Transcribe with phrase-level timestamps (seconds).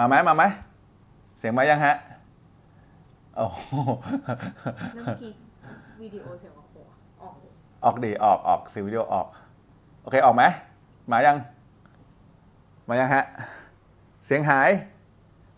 [0.00, 0.44] มาไหมมาไหม
[1.38, 1.96] เสียงมายังฮะ
[3.36, 3.60] โอ้โห
[4.94, 5.32] แล้วเมื่อกี้
[6.00, 6.86] วิดีโอเสียงออกหัว
[7.22, 7.50] ออกเลย
[7.84, 9.26] ออกดีออกออกสีวิดีโอออก
[10.02, 10.42] โอเคออกไหม
[11.10, 11.36] มายัง
[12.88, 13.24] มายังฮะ
[14.26, 14.70] เสียงหาย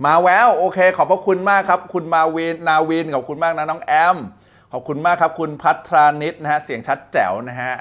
[0.04, 4.16] มาแววโอเค ขอบพระคุณมากครับ คุณมาวินนาวินขอบคุณมากนะน้องแอม
[4.72, 7.72] ขอบคุณมากครับ คุณพัทรานิดนะฮะเสียงชัดแจ๋วนะฮะ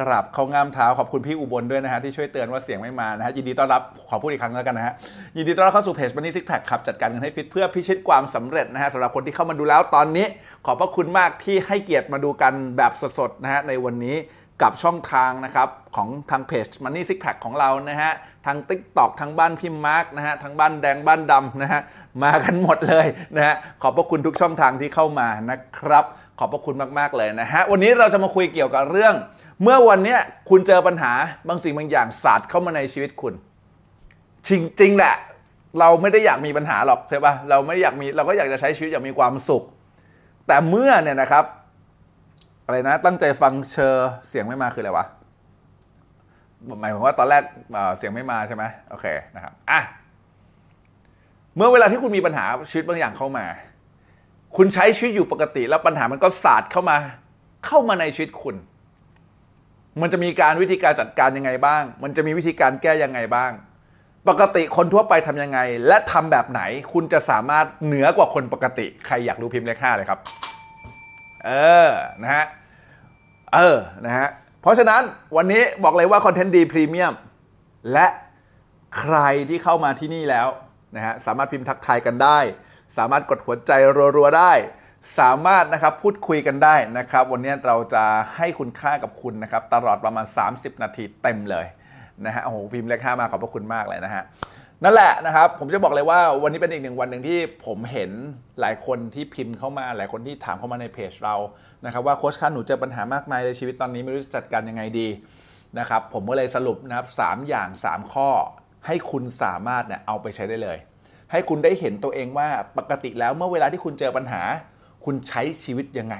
[0.00, 4.94] กราบเขางามเท้าขอบคุณพี่อุบลด้วยนะฮะที่ช่วยเตือนว่าเสียงไม่มานะฮะยินดีต้อนรับขอพูดอีกครั้งแล้วกันนะฮะ
[5.36, 10.26] ยินดีต้อนรับเข้าสู่เพจ Money Six Pack ครับจัดการเงินให้ฟิตเพื่อพิชิตความสำเร็จนะฮะสำหรับคนที่เข้ามาดูแล้วตอนนี้
[10.66, 14.16] ขอบพระคุณมากที่ให้เกียรติมาดูกันแบบสดๆนะฮะในวันนี้
[14.62, 18.12] กับช่องทางนะครับของทางเพจ Money Six Pack ของเรานะฮะ
[18.46, 21.80] ทาง TikTok ทางบ้านพี่มาร์กนะฮะทางบ้านแดงบ้านดำนะฮะ
[22.22, 23.06] มากันหมดเลย
[23.36, 26.04] นะฮะขอบพระคุณทุกช่องทางที่เข้ามานะครับ
[26.38, 29.14] ขอบพระคุณมากๆเลยนะฮะวันนี้เราจะมาคุยเกี่ยวกับเรื่อง
[29.62, 30.16] เมื่อวันนี้
[30.50, 31.12] คุณเจอปัญหา
[31.48, 33.34] บางสิ่งบางอย่างสาดเข้ามาในชีวิตคุณ
[34.48, 35.14] จริงจริงแหละ
[35.78, 39.62] เราไม่ได้อยากมีปัญหาหรอกใช่ปะเราไม่อยากมีเราก็อยากจะใช้ชีวิต อย่างมีความสุข
[40.46, 41.44] แต่เมื่อเนี่ยนะครับ
[42.64, 45.06] อะไรนะ ตั้งใจฟังเชอร์เสียงไม่มาคืออะไรวะ
[46.80, 49.80] หมายถึงว่าตอนแรกเอ่อเสียงไม่มาใช่ไหมโอเคนะครับอะ
[51.56, 53.46] เมื่อเวลาที่คุณมีปัญหาชีวิตบางอย่างเข้ามา
[54.56, 56.96] คุณใช้ชีวิตอยู่ปกติ แล้วปัญหามันก็สาดเข้ามา
[57.66, 58.56] เข้ามาในชีวิตคุณ
[60.02, 63.52] มันจะมีการวิธีการจัดการยังไงบ้าง มันจะมีวิธีการแก้ยังไงบ้าง
[64.28, 66.62] ปกติคนทั่วไปทำยังไง และทำแบบไหน
[66.92, 70.18] คุณจะสามารถเหนือกว่าคนปกติ ใครอยากรู้พิมพ์เลขห้าเลยครับ
[71.44, 71.50] เอ
[71.88, 71.90] อ
[72.22, 72.44] นะฮะ
[73.54, 74.28] เออ นะฮะ
[74.62, 75.02] เพราะฉะนั้น
[75.36, 77.14] วันนี้บอกเลยว่าคอนเทนต์ดีพรีเมียม
[77.92, 78.06] และ
[78.98, 79.18] ใคร
[79.48, 80.48] ที่เข้ามาที่นี่แล้ว
[80.96, 82.38] นะฮะ สามารถพิมพ์ทักทายกันได้
[82.96, 83.72] สามารถกดหัวใจ
[84.16, 84.52] รัวๆได้
[85.18, 88.04] สามารถนะครับพูดคุยกันได้นะครับ วันนี้เราจะ
[88.36, 91.66] ให้คุณค่ากับคุณนะครับ ตลอดประมาณ 30 นาทีเต็มเลย
[92.24, 94.22] นะฮะโอ้โหพิมพ์เลขห้ามาขอบพระคุณมากเลยนะฮะ
[94.84, 98.10] นั่นแหละนะครับ ผมจะบอกเลยว่าวันนี้เป็นอีกหนึ่งวันหนึ่งที่ผมเห็น
[98.60, 101.36] หลายคนที่พิมพ์เข้ามา หลายคนที่ถามเข้ามาในเพจเรา
[101.84, 105.08] นะครับ ว่าโค้ชคะหนูเจอปัญหามากมายในชีวิตตอนนี้ไม่รู้จะจัดการยังไงดี
[105.78, 108.28] นะครับ ผมก็เลยสรุปนะครับสามอย่าง 3 ข้อ
[108.86, 110.78] ให้คุณสามารถเนี่ยเอาไปใช้ได้เลย
[111.32, 114.42] ให้คุณได้เห็นตัวเองว่าปกติแล้วเมื่อเวลาที่คุณเจอปัญหา
[115.04, 116.16] คุณใช้ชีวิตยังไง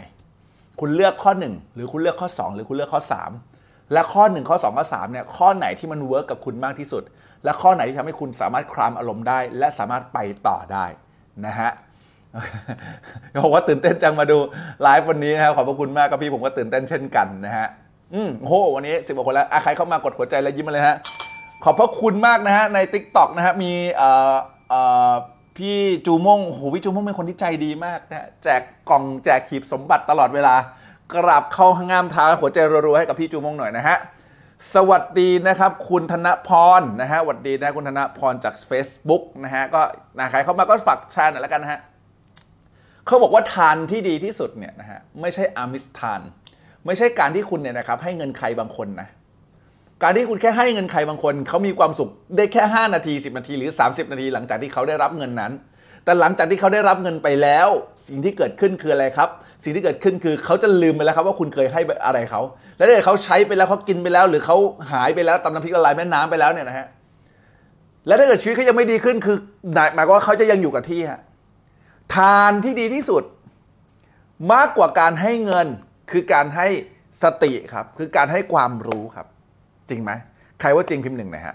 [0.81, 3.03] คุณเลือกข้อ 1 หรือคุณเลือกข้อ 2 หรือคุณเลือกข้อ
[3.47, 7.03] 3 และข้อ 1 ข้อ 2 ข้อ3เนี่ยข้อไหนที่มัน work กับคุณมากที่สุด
[7.45, 10.87] และข้อไหนที่ทำให้คุณสามารถ calm อารมณ์ได้ และสามารถไปต่อได้
[11.47, 11.71] นะฮะ
[13.43, 14.39] บอกว่าตื่นเต้นจังมาดู
[14.83, 17.67] ไลฟ์วันนี้นะครับขอบพระคุณมากครับพี่ผมก็ตื่นเต้นเช่นกันนะฮะ
[18.15, 20.97] อืมโอ้โหวันนี้สิบกว่าคนแล้วใครเข้ามากดหัวใจแล้วยิ้มมาเลยฮะ
[21.65, 24.35] ขอบพระคุณมากนะฮะใน t ิ k t o k นะฮะมีเอ่อ
[24.71, 25.15] เอ่อ
[25.59, 30.55] พี่จูมงโอ้โหพี่จูมงเป็นคนที่ใจดีมากนะแจกกล่องแจกขีบสมบัติตลอดเวลา
[31.15, 33.97] กราบเข้างามเท้าหัวใจรัวๆให้กับพี่จูมงหน่อยนะฮะ
[34.75, 36.51] สวัสดีนะครับ คุณธนพ
[36.81, 39.83] รนะฮะสวัสดีนะคุณธนพรจาก Facebook นะฮะก็
[40.19, 41.81] นะใครเข้ามาก็ฝากแชร์หน่อยแล้วกันนะฮะ
[43.07, 46.21] เขาบอกว่าทานที่ดีที่สุดเนี่ยนะฮะไม่ใช่อามิสทาน
[46.87, 49.09] ไม่ใช่การที่คุณเนี่ยนะครับให้เงินใครบางคนนะ
[50.03, 55.53] การที่คุณแค่ให้เงินใครบางคนเขามีความสุขได้แค่ 5 นาที 10 นาทีหรือ 30 นาทีหลังจากที่เขาได้รับเงินนั้น
[56.05, 57.69] แต่หลังจากที่เขาได้รับเงินไปแล้ว
[58.07, 59.29] สิ่งที่เกิดขึ้นคืออะไรครับ
[59.65, 62.41] สิ่งที่เกิดขึ้นคือเขาจะลืมไปแล้วครับว่าคุณเคยให้อะไรเขา
[62.77, 64.57] แล้วถ้าเกิดเขาใช้ไปแล้วเขากินไปแล้ว หรือเขา
[64.93, 66.87] หายไปแล้วตำน้ำพริกละลายแม่น้ำไปแล้วเนี่ยนะฮะ
[68.07, 69.37] แล้วถ้าเกิดชีวิตเขายังไม่ดีขึ้นคือ
[69.95, 71.21] หมายความว่าเขาจะยังอยู่กับที่ฮะ
[72.15, 73.23] ทานที่ดีที่สุด
[74.53, 75.67] มากกว่าการให้เงิน
[76.11, 76.67] คือการให้
[77.23, 79.27] สติครับ คือการให้ความรู้ครับ
[79.91, 80.13] จริงไหม
[80.61, 81.55] ใครว่าจริงพิมพ์หนึ่งหนะฮะ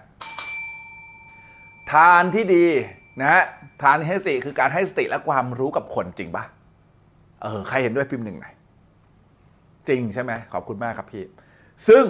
[1.92, 2.66] ทานที่ดี
[3.22, 3.44] นะฮะ
[3.82, 6.44] ทานให้สติคือการให้สติและความรู้กับคนจริงปะ
[7.42, 8.54] เออใครเห็นด้วยพิมพ์หนึ่งหน่อย
[9.90, 11.24] จริงใช่ไหมขอบคุณมากครับพี่
[11.88, 12.06] ซึ่ง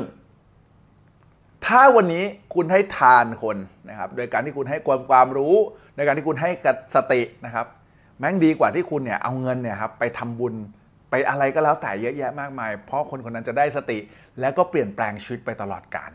[1.66, 2.24] ถ้าวันนี้
[2.54, 3.58] คุณให้ทานคน
[3.90, 5.56] นะครับ โดยการที่คุณให้ความความรู้
[5.96, 6.50] โดยการที่คุณให้
[6.96, 7.66] สตินะครับ
[8.20, 10.54] แม่งดีกว่าที่คุณเนี่ยเอาเงินเนี่ยครับไปทำบุญ
[11.16, 13.98] ไปอะไรก็แล้วแต่เยอะแยะมากมาย เพราะคนคนนั้นจะได้สติ
[14.40, 16.12] แล้วก็เปลี่ยนแปลงชีวิตไปตลอดกาล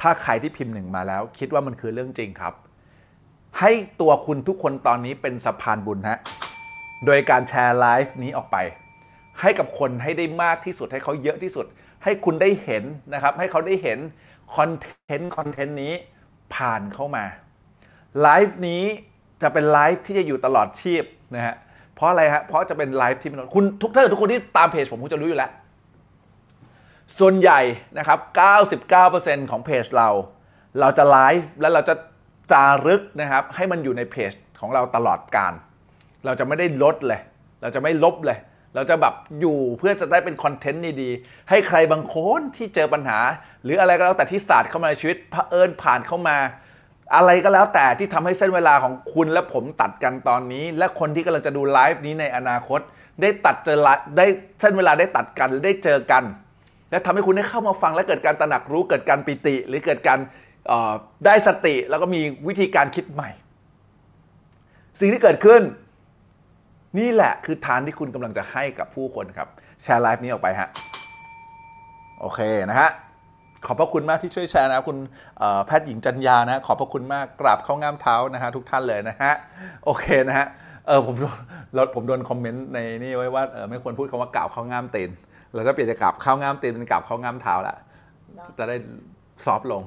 [0.00, 2.54] ถ้าใครที่พิมพ์หนึ่งมาแล้ว คิดว่ามันคือเรื่องจริงครับ
[3.60, 6.18] ให้ตัวคุณทุกคนตอนนี้เป็นสะพานบุญฮะ
[7.06, 8.56] โดยการแชร์ไลฟ์นี้ออกไป
[9.40, 11.66] ให้กับคนให้ได้มากที่สุดให้เขาเยอะที่สุด
[12.04, 12.84] ให้คุณได้เห็น
[13.14, 13.98] นะครับ ให้เขาได้เห็น
[14.56, 15.92] content content นี้
[16.54, 17.24] ผ่านเข้ามา
[18.22, 18.82] ไลฟ์นี้
[19.42, 21.02] จะเป็นไลฟ์ที่จะอยู่ตลอดชีพ
[21.36, 21.56] นะฮะ
[21.98, 25.50] เพราะอะไรฮะ เพราะจะเป็นไลฟ์ที่คุณทุกท่านทุกคนที่ตามเพจผมคุณจะรู้อยู่แล้ว
[27.18, 27.60] ส่วนใหญ่
[27.98, 28.18] นะครับ
[28.84, 30.08] 99%ของเพจเรา
[30.80, 31.94] เราจะไลฟ์และเราจะ
[32.52, 35.52] จารึกนะครับ ให้มันอยู่ในเพจของเราตลอดกาล
[36.24, 37.20] เราจะไม่ได้ลบเลย
[37.62, 38.38] เราจะไม่ลบเลย
[38.74, 43.18] เราจะแบบอยู่เพื่อจะได้เป็นคอนเทนต์ดีๆ ให้ใครบางคนที่เจอปัญหา
[43.62, 46.36] หรืออะไรก็แล้วแต่ที่ศาสตร์เข้ามาในชีวิตเผอิญผ่านเข้ามา
[47.14, 52.80] อะไรก็แล้วแต่ที่ทำให้เส้นเวลาของคุณและผมตัดกันตอนนี้ และคนที่กำลังจะดูไลฟ์นี้ในอนาคต
[53.20, 53.78] ได้ตัดเจอ
[54.16, 54.26] ได้
[54.60, 56.24] เส้นเวลาได้ตัดกันได้เจอกัน
[56.90, 60.18] และทำให้คุณได้เข้ามาฟังและเกิดการตระหนักรู้เกิดการปิติ หรือเกิดการ
[61.26, 63.30] ได้สติแล้วก็มีวิธีการคิดใหม่
[65.00, 65.62] สิ่งที่เกิดขึ้น
[66.98, 69.48] นี่แหละคือทานที่คุณกำลังจะให้กับผู้คนครับ
[69.82, 70.68] แชร์ไลฟ์นี้ออกไปฮะ
[72.20, 72.90] โอเคนะฮะ
[73.66, 74.96] ขอบพระคุณมากที่ช่วยแชร์นะคุณ
[75.66, 79.32] แพทย์หญิงจันยานะขอบพระคุณมากกราบเข้างามเท้านะฮะทุกท่านเลยนะฮะ
[79.84, 80.46] โอเคนะฮะ
[80.86, 81.24] เออผมโด
[81.84, 85.10] นผมโดนคอมเมนต์ในนี่ไว้ว่าเออไม่ควรพูดคำว่ากราบเข้างามตีน
[85.54, 87.76] เราจะเปลี่ยนจากกราบเข้างามตีนเป็นกราบเข้างามเท้าละ
[88.58, 88.76] จะได้
[89.44, 89.82] ซอฟลง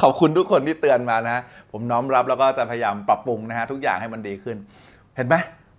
[0.00, 1.42] ขอบคุณทุกคนที่เตือนมานะ
[1.72, 4.56] ผมน้อมรับแล้วก็จะพยายามปรับปรุงนะฮะทุกอย่างให้มันดีขึ้น
[5.16, 5.34] เห็นไหม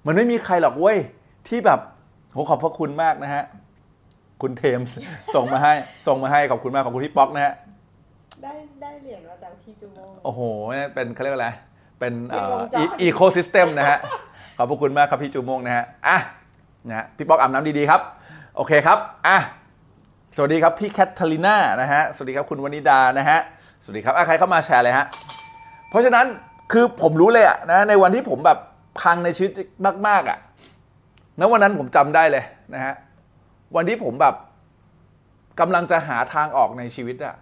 [0.06, 0.98] มันไม่มีใครหรอกเว้ย
[1.48, 1.79] ที่แบบ
[2.32, 3.44] โหขอบพระคุณมากนะฮะ
[4.41, 4.96] คุณเทมส์
[5.36, 5.74] ส่งมาให้
[6.08, 7.53] ส่งมาให้ขอบคุณมากขอบคุณพี่ป๊อกนะฮะ
[8.44, 10.41] ได้ได้เหรียญมาจากพี่จูโมงโอ้โห
[10.94, 11.50] เป็นเขาเรียกอะไร
[12.00, 13.98] เป็นเป็นวงจรอีโคซิสเต็มนะฮะ
[14.58, 16.17] ขอบพระคุณมากครับพี่จูโมงนะฮะอะ
[16.88, 18.01] นะฮะพี่ป๊อกอาบน้ำดีๆครับ
[18.56, 19.38] โอเคครับอะ
[20.36, 23.39] สวัสดีครับพี่แคทเธอรีนานะฮะสวัสดีครับคุณวนิดานะฮะ
[23.84, 25.06] สวัสดีครับอะใครเข้ามาแชร์เลยฮะ
[25.89, 26.25] เพราะฉะนั้น
[26.72, 28.60] คือผมรู้เลยอะนะในวันที่ผมแบบ
[29.01, 29.51] พังในชีวิต
[30.08, 30.38] มากๆอะ
[31.39, 32.94] ณวันนั้นผมจำได้เลยนะฮะ
[33.75, 34.36] วันที่ผมแบบ
[35.59, 37.36] กำลังจะหาทางออกในชีวิตอะ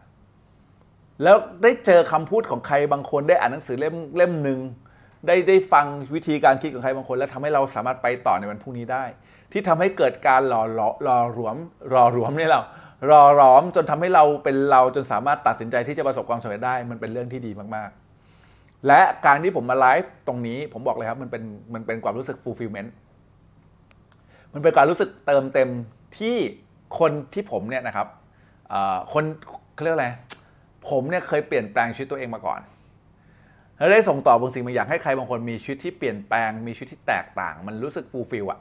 [1.23, 4.59] แล้วได้เจอคำพูดของใครบางคนได้อ่านหนังสือเล่มเล่มหนึ่ง
[5.27, 9.03] ได้ได้ฟังวิธีการคิดของใครบางคน แล้วทำให้เราสามารถไปต่อในวันพรุ่งนี้ได้
[9.51, 11.55] ที่ทำให้เกิดการหล่อหล่อหลอม
[11.93, 12.61] หล่อหลอมเนี่ยเรา
[13.09, 22.89] หล่อหลอมจนทำให้เราเป็นเราจนสามารถตัดสินใจที่จะประสบความสำเร็จได้ มันเป็นเรื่องที่ดีมากๆ และการที่ผมมาไลฟ์ตรงนี้ผมบอกเลยครับมันเป็นมันเป็นความรู้สึก fulfillment
[24.53, 25.69] มันเป็นการรู้สึกเติมเต็ม
[26.19, 26.35] ที่
[26.99, 28.07] คนที่ผมเนี่ยนะครับ
[29.13, 29.23] คน
[29.73, 30.07] เขาเรียกอะไร
[30.89, 32.61] ผมเนี่ยเคยเปลี่ยนแปลงชีวิตตัวเองมาก่อน
[33.77, 38.59] แล้วได้ส่งต่อบางสิ่งบางอย่างให้ใครบางคนมีชีวิตที่เปลี่ยนแปลง มีชีวิตที่แตกต่าง มันรู้สึก fulfill อะ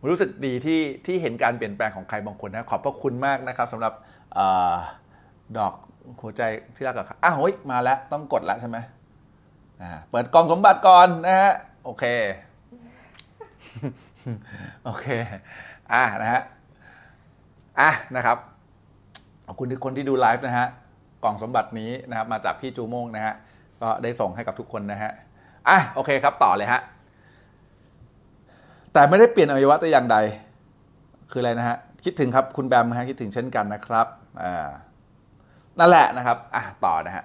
[0.00, 3.92] มันรู้สึกดีที่ที่เห็นการเปลี่ยนแปลงของใครบางคนนะขอบพระคุณมากนะครับสำหรับ
[4.38, 4.40] อ
[5.58, 5.74] ดอก
[6.22, 6.42] หัวใจ
[6.74, 8.78] ที่รักกับอ้าวเฮ้ยมาแล้วต้องกดแล้วใช่ไหม
[10.10, 11.52] เปิดกล่องสมบัติก่อนนะฮะ
[11.84, 12.04] โอเค
[14.84, 15.06] โอเค
[15.92, 16.42] อะนะฮะ
[17.80, 18.38] อะนะครับ
[19.46, 20.68] ขอบคุณทุกคนที่ดูไลฟ์นะฮะ
[21.24, 23.34] กล่องสมบัตินี้นะครับมาจากพี่จูโมงนะฮะ
[23.82, 25.12] ก็ได้ส่งให้กับทุกคนนะฮะ
[25.68, 26.80] อะโอเคครับต่อเลยฮะ
[28.92, 30.16] แต่ไม่ได้เปลี่ยนอวัยวะแต่อย่างใด
[31.30, 34.06] คืออะไรนะฮะคิดถึงครับคุณแบมฮะคิดถึงเช่นกันนะครับ
[34.42, 34.68] อ่า
[35.78, 37.24] นั่นแหละนะครับอะต่อนะฮะ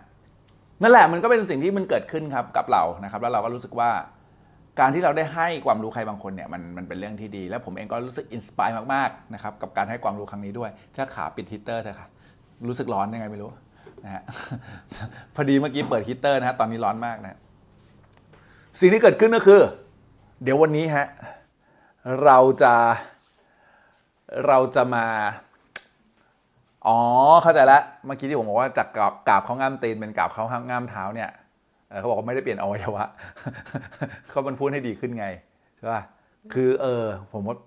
[0.81, 3.89] นั่นแหละมันก็เป็นสิ่งที่มันเกิดขึ้นครับกับเรานะครับ แล้วเราก็รู้สึกว่า
[4.79, 12.07] การที่เราได้ให้ความรู้ใครบางคนเนี่ยมันมันเป็นเรื่องที่ดี แล้วผมเองก็รู้สึกอินสปายมากๆนะครับกับการให้ความรู้ครั้งนี้ด้วย ถ้าขาปิดฮีเตอร์เถอค่ะ
[12.67, 13.51] รู้สึกร้อนยังไงไม่รู้
[14.03, 14.23] นะฮะ
[15.35, 17.37] พอดีเมื่อกี้เปิดฮีเตอร์นะฮะตอนนี้ร้อนมากนะ
[18.79, 19.61] สิ่งที่เกิดขึ้นก็คือ
[20.43, 21.07] เดี๋ยววันนี้ฮะ
[22.23, 22.73] เราจะ
[24.47, 25.05] เราจะมา
[26.87, 26.99] อ๋อ
[27.43, 31.29] เข้าใจแล้วเมื่อกี้ที่ผมบอกว่าจากกราบกราบเขาง่ามตีนเป็นกราบเขาง่ามเท้าเนี่ย
[31.99, 33.05] เขาบอกว่าไม่ได้เปลี่ยนอวัยวะ
[34.29, 35.27] เขามันพูดให้ดีขึ้นไง
[35.77, 36.01] ใช่ป่ะ
[36.53, 37.57] คือเออ ผมว่า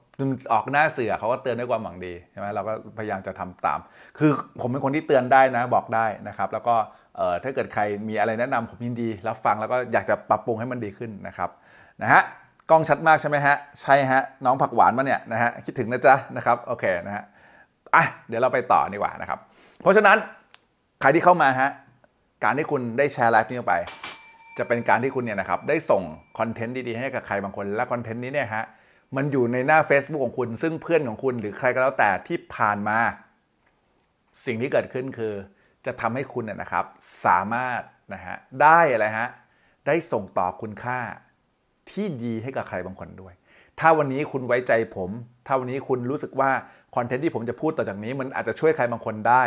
[0.52, 3.78] ออกหน้าเสือเขาก็เตือนด้วยความหวังดีใช่ไหมเราก็พยายามจะทำตาม
[4.18, 4.30] คือ
[4.60, 6.74] ผมเป็นคนที่เตือนได้นะบอกได้นะครับ แล้วก็
[7.16, 11.50] เออถ้าเกิดใครมีอะไรแนะนำผมยินดีรับฟังแล้วก็อยากจะปรับปรุงให้มันดีขึ้นนะครับ
[12.02, 12.22] นะฮะ
[12.70, 17.24] กล้องชัดมากใช่ไหมฮะใช่ฮะน้องผักหวานมาเนี่ยนะฮะคิดถึงนะจ๊ะนะครับโอเคนะฮะ
[17.94, 19.38] อะเดี๋ยวเราไปต่อดีกว่านะครับ
[19.80, 20.16] เพราะฉะนั้น
[21.00, 21.70] ใครที่เข้ามาฮะ
[22.44, 23.74] การที่คุณได้แชร์ไลฟ์นี้ออกไป
[24.58, 26.02] จะเป็นการที่คุณเนี่ยนะครับได้ส่ง
[26.38, 28.64] คอนเทนต์ดีๆให้กับใครบางคน และคอนเทนต์นี้เนี่ยฮะ
[29.16, 32.98] มันอยู่ในหน้า Facebook ของคุณ ซึ่งเพื่อนของคุณหรือใครก็แล้วแต่ที่ผ่านมา
[34.46, 35.34] สิ่งที่เกิดขึ้นคือ
[35.86, 36.84] จะทำให้คุณเนี่ยนะครับ
[37.24, 37.80] สามารถ
[38.14, 39.28] นะฮะได้อะไรฮะ
[39.86, 40.98] ได้ส่งต่อคุณค่า
[41.90, 43.34] ที่ดีให้กับใครบางคนด้วย
[43.80, 45.10] ถ้าวันนี้คุณไว้ใจผม
[45.46, 46.50] ถ้าวันนี้คุณรู้สึกว่า
[46.96, 49.42] คอนเทนต์ที่ผมจะพูดต่อจากนี้ มันอาจจะช่วยใครบางคนได้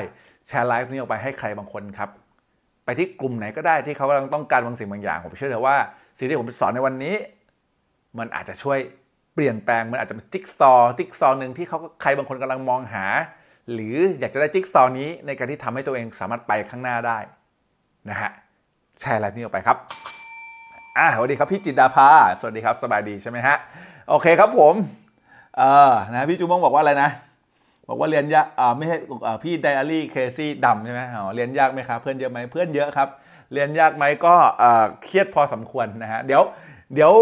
[0.48, 2.10] แชร์ไลฟ์นี้ออกไปให้ใครบางคนครับ
[2.89, 5.75] ไปที่กลุ่มไหนก็ได้ที่เขากำลังต้องการบางสิ่งบางอย่าง ผมเชื่อเลยว่า
[6.17, 7.15] สิ่งที่ผมสอนในวันนี้
[8.17, 8.79] มันอาจจะช่วย
[9.34, 13.05] เปลี่ยนแปลงมันอาจจะเป็นจิ๊กซอว์จิ๊กซอว์หนึ่งที่เขาใครบางคนกำลังมองหา
[13.74, 17.17] หรืออยากจะได้จิ๊กซอว์นี้ในการที่ทำให้ตัวเองสามารถไปข้างหน้าได้
[18.10, 18.31] นะฮะ
[19.01, 19.77] แชร์ไลฟ์นี้ออกไปครับ
[20.98, 23.55] อะสวัสดีครับพี่จินดาภาสวัสดีครับสบายดีใช่ไหมฮะ
[24.10, 24.74] โอเคครับผม
[25.58, 27.10] เออนะพี่จูมงบอกว่าอะไรนะ
[27.89, 28.98] บอกว่าเรียนยากอ่าไม่ใช่
[29.43, 33.10] พี่ไดอารี่เคซี่ดำใช่ไหมอ๋อเรียนยากไหมครับเพื่อนเยอะไหมเพื่อนเยอะครับ
[33.53, 34.34] เรียนยากไหมก็
[35.03, 36.41] เครียดพอสมควรนะฮะเดี๋ยว
[36.96, 37.13] เดี๋ยว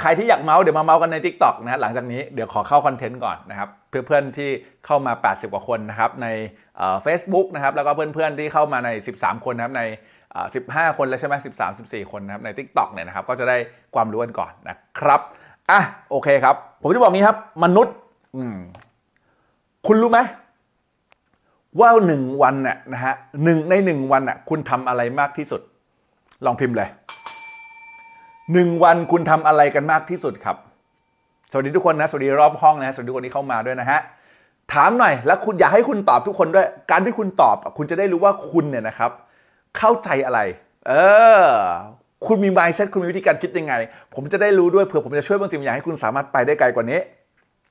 [0.00, 4.50] ใครที่อยากเมาส์เดี๋ยวมาเมาส์กันใน Tik t o อกนะฮะหลังจากนี้เดี๋ยวขอเข้าคอนเทนต์ก่อนนะครับเพื่อนๆที่
[4.86, 6.28] เข้ามา 80 กว่าคนนะครับใน
[7.02, 9.82] เฟซบุ๊กนะครับแล้วก็เพื่อนๆที่เข้ามาใน 13 คนนะครับใน
[10.40, 13.56] 15 คนแล้วใช่ไหม13 14 คนนะครับใน Tik t o อกเนี่ยนะครับก็จะได้
[13.94, 15.20] ความรู้กันก่อนนะครับ
[15.70, 15.80] อะ
[16.10, 17.94] โอเคครับ ผมจะบอกงี้ครับมนุษย์
[18.36, 18.56] อืม
[19.86, 20.20] คุณรู้ไหม
[21.80, 23.14] ว่าหนึ่งวันน่ะนะฮะ
[23.44, 25.60] หนึ่งในหนึ่งวันน่ะคุณทำอะไรมากที่สุด
[26.44, 26.88] ลองพิมพ์เลย
[28.52, 30.56] หนึ่งวันคุณทำอะไรกันมากที่สุดครับ
[31.50, 34.00] สวัสดีทุกคนนะสวัสดีรอบห้องนะสวัสดีทุกคนที่เข้ามาด้วยนะฮะ
[34.72, 39.10] ถามหน่อย แล้วคุณอยากให้คุณตอบทุกคนด้วย การที่คุณตอบ คุณจะได้รู้ว่าคุณเนี่ยนะครับ
[39.78, 40.40] เข้าใจอะไร
[40.88, 40.92] เอ
[41.40, 41.44] อ
[42.26, 43.74] คุณมี mindset คุณมีวิธีการคิดยังไง
[44.14, 47.00] ผมจะได้รู้ด้วยเผื่อผมจะช่วยบางสิ่งบางอย่างให้คุณสามารถไปได้ไกลกว่านี้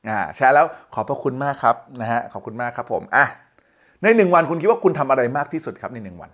[0.10, 3.26] อ่าแชร์แล้วขอบพระคุณมากครับนะฮะขอบคุณมากครับผมอะ
[4.02, 6.32] ในหนึ่งวันคุณคิดว่าคุณทำอะไรมากที่สุดครับในหนึ่งวัน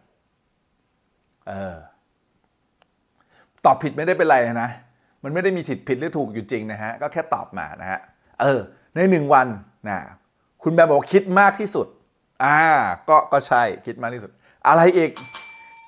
[1.48, 1.76] เออ
[3.66, 4.70] ตอบผิดไม่ได้เป็นไรนะ
[5.24, 8.00] มันไม่ได้มีผิดผิดหรือถูกอยู่จริงนะฮะก็แค่ตอบมานะฮะ
[8.42, 8.60] เออ
[8.96, 9.48] ในหนึ่งวัน
[9.90, 10.00] นะ
[10.64, 11.88] คุณแบบบอกคิดมากที่สุด
[12.44, 12.60] อ่า
[13.10, 14.32] ก็ก็ใช่คิดมากที่สุด
[14.68, 15.10] อะไรอีก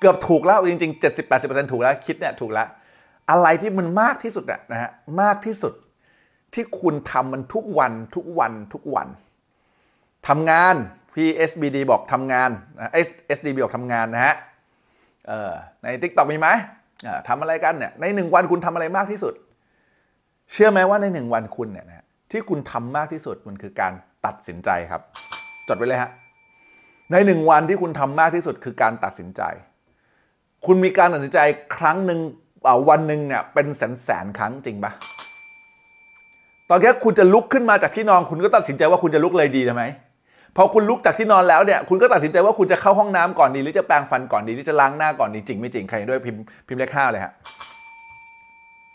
[0.00, 2.68] เกือบถูกแล้วจริงๆ 70-80%ถูกแล้วคิดเนี่ยถูกแล้ว
[3.30, 5.72] อะไรที่มันมากที่สุดอะนะฮะมากที่สุด
[6.54, 9.08] ที่คุณทำมันทุกวันทุกวันทุกวัน
[10.28, 10.74] ทำงาน
[11.14, 12.92] พี่ SBD บอกทำงานนะ
[13.36, 14.34] SDB บอกทำงานนะฮะ
[15.82, 16.48] ใน TikTok มีไหม
[17.28, 19.34] ทำอะไรกันเนี่ยในหนึ่งวันคุณทำอะไรมากที่สุด
[20.52, 23.92] เชื่อไหมว่าในหนึ่งวันคุณเนี่ยนะที่คุณทำมากที่สุดมันคือการ
[24.26, 25.02] ตัดสินใจครับ
[25.68, 26.10] จดไว้เลยฮะ
[27.12, 29.42] ในหนึ่งวันที่คุณทำมากที่สุดคือการตัดสินใจ
[30.66, 31.38] คุณมีการตัดสินใจ
[31.76, 32.20] ครั้งหนึ่ง
[32.88, 34.92] วันหนึ่งเนี่ยเป็นแสนแสนครั้งจริงปะ
[36.74, 39.84] ตอนแค่คุณจะลุกขึ้นมาจากที่นอน คุณก็ตัดสินใจว่าคุณจะลุกเลยดีใช่ไหม
[40.56, 47.32] พอคุณลุกจากที่นอนแล้วเนี่ย คุณก็ตัดสินใจว่าคุณจะเข้าห้องน้ำก่อนดี หรือจะแปรงฟันก่อนดีหรือจะล้างหน้าก่อนดีจริงไม่จริงใครด้วยพิมพ์พิมพ์เลขห้าเลยฮะ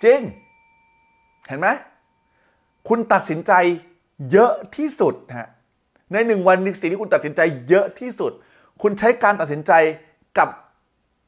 [0.03, 0.19] จริง
[1.47, 1.67] เห็นไหม
[2.87, 3.51] คุณตัดสินใจ
[4.31, 5.49] เยอะที่สุดฮะ
[6.11, 8.31] ในหนึ่งวันหนึ่งสิ่งที่คุณตัดสินใจเยอะที่สุด
[8.81, 9.71] คุณใช้การตัดสินใจ
[10.37, 10.49] กับ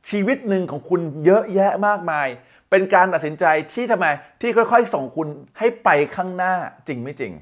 [0.09, 2.27] ชีวิตหนึ่งของคุณเยอะแยะมากมาย
[2.69, 4.07] เป็นการตัดสินใจที่ทำไม
[4.41, 5.27] ที่ค่อย ๆ ส่งคุณ
[5.59, 6.53] ให้ไปข้างหน้า
[6.87, 7.33] จริงไม่จริง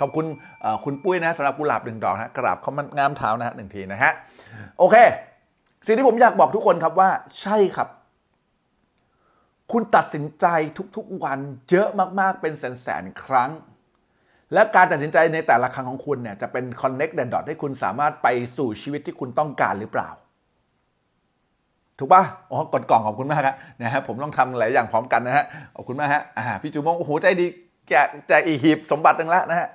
[0.00, 0.26] ขอบคุณ
[0.84, 4.12] คุณปุ้ยนะสำหรับกุหลาบหนึ่งดอกนะกราบเขามันงามเท้านะฮะหนึ่งทีนะฮะ
[4.78, 4.96] โอเค
[5.86, 7.10] สิ่งที่ผมอยากบอกทุกคนครับว่า
[7.42, 7.88] ใช่ครับ
[9.72, 10.46] คุณตัดสินใจ
[10.96, 11.38] ทุกๆวัน
[11.70, 11.88] เยอะ
[12.20, 13.50] มากๆเป็นแสนๆครั้ง
[14.54, 20.10] และการตัดสินใจในแต่ละครั้งของคุณเนี่ยจะเป็น connect the dot ให้คุณสามารถไปสู่ชีวิตที่คุณต้องการหรือเปล่า
[21.98, 25.44] ถูกปะอ๋อกดกล่องขอบคุณมากครับนะฮะผมต้องทำหลายอย่างพร้อมกันนะฮะ
[25.76, 27.46] ขอบคุณมากฮะอ่าพี่จูมงโอ้โหใจดี
[27.88, 29.68] แกะแจกอีหีบสมบัติหนึ่งแล้วนะฮะ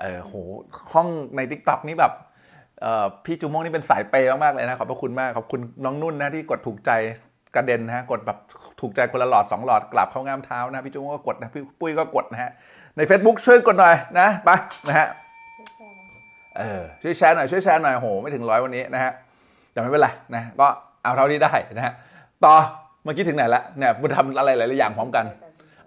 [0.00, 0.32] เออโห
[0.92, 2.12] ห้องใน TikTok นี่แบบ
[2.80, 6.90] เอ่อพี่จูมงนี่เป็นสายเปย์มากๆเลยนะขอบพระคุณมากขอบคุณน้องนุ่นนะที่กดถูกใจ
[7.54, 8.38] กระเด็นนะฮะกดแบบ
[8.80, 12.50] ถูกใจคนละหลอดสองหลอดกลับเข้างามเท้านะพี่จูมงก็กดนะพี่ปุ้ยก็กดนะฮะ
[12.96, 14.50] ใน Facebook ช่วยกดหน่อยนะไป
[14.88, 15.08] นะฮะ
[16.58, 19.12] เออช่วยแชร์หน่อยช่วยแชร์หน่อยโหไม่ถึงร้อยวันนี้นะฮะ
[19.78, 20.66] แต่ไม่เป็นไรนะก็
[21.02, 21.94] เอาเท่าที่ได้นะฮะ
[22.44, 22.54] ต่อ
[23.02, 25.24] เมื่อกี้ถึงไหนละเนี่ยมาทำอะไรหลายๆอย่างพร้อมกัน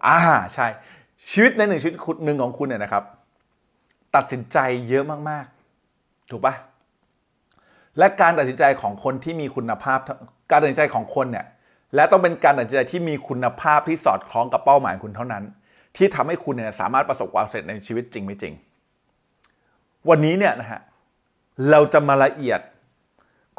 [0.07, 0.17] อ่า
[0.53, 0.67] ใช่
[1.31, 3.03] ชีวิตในหนึ่งชีวิตคุณหนึ่งของคุณเนี่ยนะครับ
[4.15, 4.57] ตัดสินใจ
[4.89, 6.53] เยอะมากๆ ถูกปะ
[7.97, 9.99] และการตัดสินใจของคนที่มีคุณภาพ
[10.51, 11.45] การตัดสินใจของคนเนี่ย
[11.95, 15.43] และต้องเป็นการตัดสินใจที่มีคุณภาพที่สอดคล้องกับเป้าหมายคุณเท่านั้น
[15.97, 18.53] ที่ทำให้คุณเนี่ยสามารถประสบความสำเร็จในชีวิตจริงไม่จริง
[20.09, 20.81] วันนี้เนี่ยนะฮะ
[21.71, 22.59] เราจะมาละเอียด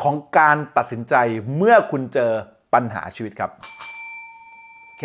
[0.03, 1.15] ของการตัดสินใจ
[1.57, 2.33] เมื่อคุณเจอ
[2.75, 3.51] ปัญหาชีวิตครับ
[4.87, 5.05] โอเค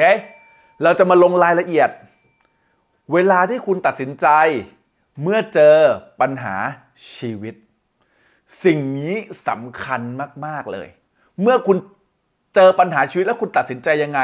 [0.83, 1.89] เราจะมาลงรายละเอียด
[3.13, 4.27] เวลาที่คุณตัดสินใจ
[5.23, 5.75] เมื่อเจอ
[6.21, 6.55] ปัญหา
[7.17, 7.55] ชีวิต
[8.65, 9.15] สิ่งนี้
[9.47, 10.01] สำคัญ
[10.45, 10.87] มาก ๆ เลย
[11.41, 11.77] เมื่อคุณ
[12.55, 14.21] เจอปัญหาชีวิตแล้วคุณตัดสินใจยังไง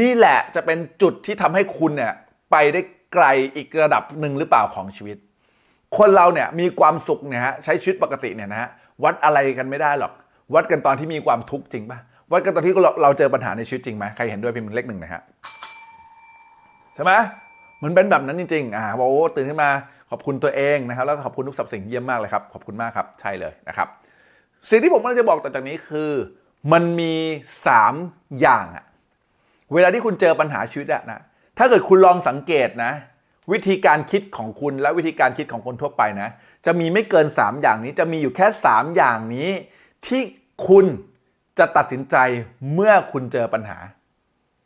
[0.00, 2.14] นี่แหละจะเป็นจุดที่ทำให้คุณเนี่ย
[2.50, 2.80] ไปได้
[3.12, 3.26] ไกล
[3.56, 5.16] อีกระดับหนึ่งหรือเปล่าของชีวิต
[5.98, 8.70] คนเราเนี่ยมีความสุขเนี่ยฮะใช้ชีวิตปกติเนี่ยนะฮะ
[9.04, 10.12] วัดอะไรกันไม่ได้หรอก
[10.54, 11.98] วัดกันตอนที่มีความทุกข์จริงป่ะ
[12.32, 15.22] วัดกันตอนที่เราเราเจอปัญหาในชีวิตจริงไหมใครเห็นด้วยพิมพ์เลขหนึ่งนะฮะ
[16.94, 17.12] ใช่ไหม
[17.82, 19.70] มันเป็นแบบนั้นจริงๆอ่าบอกโอ้ตื่นขึ้นมา
[20.10, 23.88] ขอบคุณตัวเองนะครับ แล้วก็ขอบคุณทุกสรรพสิ่งเยี่ยมมากเลยครับ ขอบคุณมากครับ ใช่เลยนะครับ
[24.70, 26.10] สิ่งที่ผมกำลังจะบอกต่อจากนี้คือ
[26.72, 27.14] มันมี
[27.66, 27.94] สาม
[28.40, 28.84] อย่างอะ
[29.72, 31.20] เวลาที่คุณเจอปัญหาชีวิตอะนะ
[31.58, 32.92] ถ้าเกิดคุณลองสังเกตนะ
[33.52, 36.28] วิธีการคิดของคุณและวิธีการคิดของคนทั่วไปนะ
[36.66, 39.50] จะมีไม่เกิน 3 อย่างนี้ จะมีอยู่แค่ 3 อย่างนี้
[40.06, 40.22] ที่
[40.68, 40.86] คุณ
[41.58, 42.16] จะตัดสินใจ
[42.74, 43.78] เมื่อคุณเจอปัญหา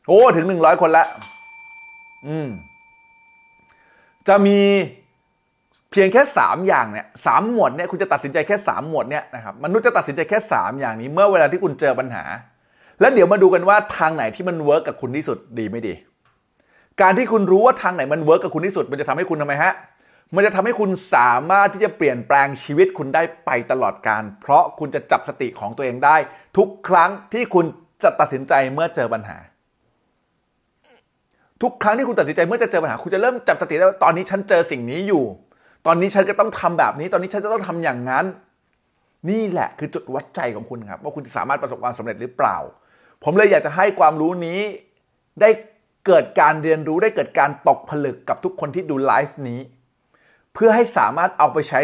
[0.09, 1.05] โอ้ ถึง 100 คนละ
[2.27, 2.49] อืม
[4.29, 4.61] จะมี
[5.91, 12.25] เพียงแค่ 3 อย่างเนี่ยสามหมวดเนี่ยคุณจะตัดสินใจแค่ 3 หมวดเนี่ยนะครับมนุษย์จะตัดสินใจแค่ 3 อย่างนี้ เมื่อเวลาที่คุณเจอปัญหา
[13.01, 15.95] แล้วเดี๋ยวมาดูกันว่าทางไหนที่มัน work กับคุณที่สุดดีไม่ดี
[17.01, 19.73] การที่คุณรู้ว่าทางไหนมัน work กับคุณที่สุด มันจะทำให้คุณทำไมฮะ
[20.35, 26.17] มันจะทำให้คุณสามารถที่จะเปลี่ยนแปลงชีวิตคุณได้ไปตลอดกาล เพราะคุณจะจับสติของตัวเองได้
[26.57, 27.65] ทุกครั้งที่คุณ
[28.03, 29.39] จะตัดสินใจเมื่อเจอปัญหา
[31.63, 35.25] ทุกครั้งที่คุณตัดสินใจเมื่อจะเจอปัญหา คุณจะเริ่มจับสติได้ว่าตอนนี้ฉันเจอสิ่งนี้อยู่
[35.87, 38.25] ตอนนี้ฉันก็ต้องทำแบบนี้ ตอนนี้ฉันจะต้องทำอย่างนั้น
[39.31, 42.57] นี่แหละคือจุดวัดใจของคุณครับ ว่าคุณสามารถประสบความสำเร็จหรือเปล่า
[43.25, 44.61] ผมเลยอยากจะให้ความรู้นี้
[45.41, 45.51] ได้
[46.07, 49.61] เกิดการเรียนรู้ได้เกิดการตกผลึกกับทุกคนที่ดูไลฟ์นี้
[50.55, 51.81] เพื่อให้สามารถเอาไปใช้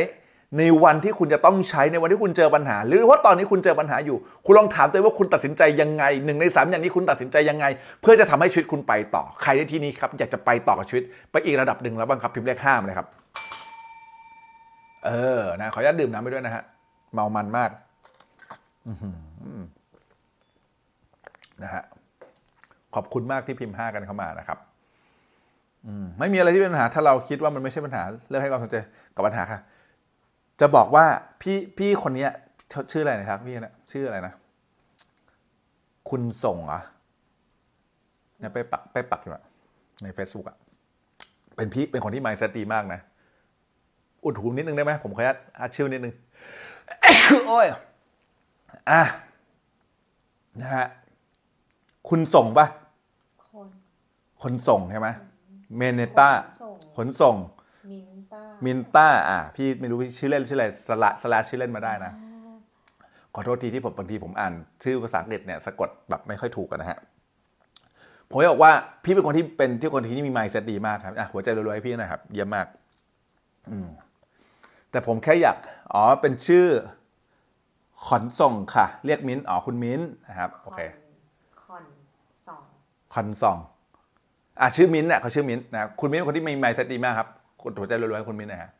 [0.59, 7.67] ในวันที่คุณจะต้องใช้ในวันที่คุณเจอปัญหา หรือว่าตอนนี้คุณเจอปัญหาอยู่ คุณลองถามตัวเองว่าคุณตัดสินใจยังไงหนึ่งในสามอย่างนี้คุณตัดสินใจยังไง
[8.03, 13.07] เพื่อจะทำให้ชีวิตคุณไปต่อ ใครในที่นี้ครับอยากจะไปต่อกับชีวิตไปอีกระดับหนึ่งแล้วบ้างครับพิมพ์เลขห้ามเลยครับ
[15.07, 16.63] เออนะขออนุญาตดื่มน้ำไปด้วยนะฮะ
[17.13, 17.71] เมามันมาก
[21.63, 21.83] นะฮะ
[22.95, 24.59] ขอบคุณมากที่พิมพ์ห้ากันเข้ามานะครับ
[26.19, 28.77] ไม่มีอะไรที่เป็นปัญหา ถ้าเราคิดว่ามันไม่ใช่ปัญหาเลิกให้ความสนใจ
[29.15, 29.61] กับปัญหาค่ะ
[30.61, 31.05] จะบอกว่า
[31.41, 32.31] พี่พี่คนเนี้ย
[32.73, 34.33] ชชื่ออะไรนะครับ พี่นะชื่ออะไรนะ
[36.11, 36.81] คุณส่งเหรอ
[38.39, 39.43] เนี่ยไปปักไปปักอยู่อะ
[40.03, 40.57] ใน Facebook อะ
[41.57, 43.01] เป็นพี่เป็นคนที่ mindset ดีมากนะ
[44.25, 46.15] อุดหูนิดนึงได้ไหมผมขออนุญาตอาชิวนิดนึง
[47.47, 47.67] โอ้ย
[48.91, 49.03] อะ
[50.61, 50.87] นะฮะ
[52.09, 52.67] คุณส่งปะ
[53.51, 53.67] คน
[54.43, 55.09] คนส่งใช่ไหม
[55.77, 56.31] เมเนต้า
[56.63, 57.37] ส่งขนส่ง
[57.91, 62.13] มินต้ามินต้าอะพี่ไม่รู้ชื่อเล่นชื่ออะไรสละสละชื่อเล่นมาได้นะ
[63.35, 64.53] ขอโทษทีที่ผมบางทีผมอ่าน
[64.85, 66.99] ชื่อภาษาอังกฤษเนี่ยสะกดแบบไม่ค่อยถูกกันนะฮะ
[68.31, 68.73] ผมจะบอกว่า
[69.05, 72.67] พี่เป็นคนที่เป็นที่คนที่มี mindset ดีมากครับอะหัวใจรวยๆให้พี่หนะครับ เยี่ยมมาก
[73.71, 73.89] อืม
[74.91, 75.57] แต่ผมแค่อยาก
[75.93, 76.67] อ๋อ เป็นชื่อ
[78.09, 80.81] ขนส่งค่ะ เรียกมิ้น อ๋อ คุณมิ้นนะครับ โอเค
[81.65, 81.85] คอน
[82.49, 82.63] สอง
[83.15, 83.59] คอนซอง
[84.61, 87.29] อะชื่อมิ้นท์เนี่ยเขาชื่อมิ้นท์นะคุณมิ้นท์เป็นคนที่มีไมซ์เซตดีมากครับ
[87.63, 88.71] คุณหัวใจรวยๆคุณมิ้นท์นะฮะ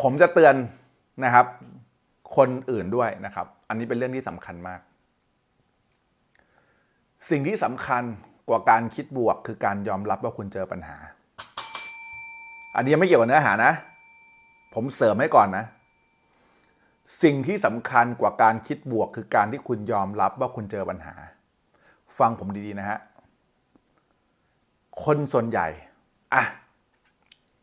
[0.00, 0.54] ผมจะเตือน
[1.24, 1.46] นะครับ
[2.36, 4.80] คนอื่นด้วยนะครับ อันนี้เป็นเรื่องที่สำคัญมาก
[7.30, 8.02] สิ่งที่สำคัญ
[8.48, 10.96] กว่าการคิดบวก คือการยอมรับว่าคุณเจอปัญหา
[12.76, 13.72] อันนี้ยังไม่เกี่ยวกับเนื้อหานะ
[14.74, 15.64] ผมเสริมให้ก่อนนะ
[17.22, 21.14] สิ่งที่สำคัญกว่าการคิดบวก คือการที่คุณยอมรับว่าคุณเจอปัญหา
[22.18, 22.98] ฟังผมดีๆนะฮะ
[25.04, 25.66] คนส่วนใหญ่
[26.34, 26.42] อะ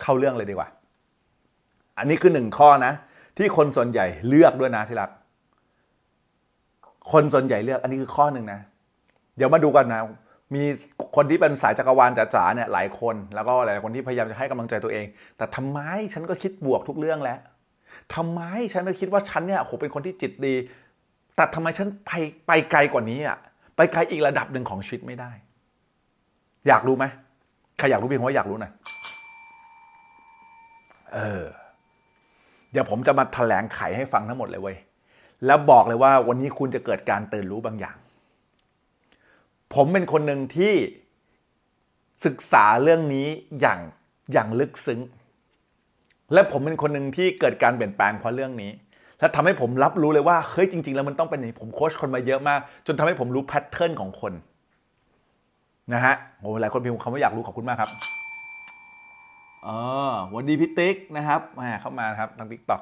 [0.01, 0.69] เข้าเรื่องเลยดีกว่า
[1.97, 2.93] อันนี้คือหนึ่งข้อนะ
[3.37, 5.09] ที่คนส่วนใหญ่เลือกด้วยนะที่รัก
[7.11, 8.59] คนส่วนใหญ่เลือก อันนี้คือข้อหนึ่งนะ
[9.37, 10.01] เดี๋ยวมาดูกันนะ
[10.55, 10.63] มี
[11.15, 15.05] คนที่เป็นสายจักรวาลจ๋าๆเนี่ยหลายคน แล้วก็หลายคนที่พยายามจะให้กำลังใจตัวเอง
[15.37, 15.79] แต่ทำไม
[16.13, 17.39] ฉันก็คิดบวกทุกเรื่องแล้ว
[18.15, 18.41] ทำไม
[18.73, 20.55] ฉันก็คิดว่าฉันเนี่ยโหเป็นคนที่จิตดี
[21.35, 22.11] แต่ทำไมฉันไป
[22.47, 23.37] ไปไกลกว่านี้อะ
[23.75, 25.31] ไปไกลอีกระดับหนึ่งของชีวิตไม่ได้
[26.67, 27.05] อยากรู้ไหม
[27.77, 28.71] ใครอยากรู้พี่ผมว่าอยากรู้หน่อย
[31.13, 31.43] เออ
[32.71, 34.77] เดี๋ยวผมจะมาแถลงไขให้ฟังทั้งหมดเลยเว้ย
[35.45, 37.95] แล้วบอกเลยว่าวันนี้คุณจะเกิดการตื่นรู้บางอย่าง
[39.73, 40.73] ผมเป็นคนหนึ่งที่
[42.25, 43.27] ศึกษาเรื่องนี้
[43.61, 43.79] อย่าง
[44.33, 45.01] อย่างลึกซึ้ง
[46.33, 48.71] และผมเป็นคนหนึ่งที่เกิดการเปลี่ยนแปลงเพราะเรื่องนี้
[49.19, 54.33] และทำให้ผมรับรู้เลยว่าเฮ้ยจริง ๆ แล้วมันต้องเป็นอย่างนี้ผมโค้ชคนมาเยอะมาก จนทำให้ผมรู้ pattern ของคน
[55.91, 57.89] นะฮะโอ้หลายคนพิมพ์คำว่าอยากรู้ขอบคุณมากครับ
[59.63, 59.69] เอ
[60.09, 62.81] อวันดีพี่ติ๊กนะครับแหมาเข้ามาครับทาง TikTok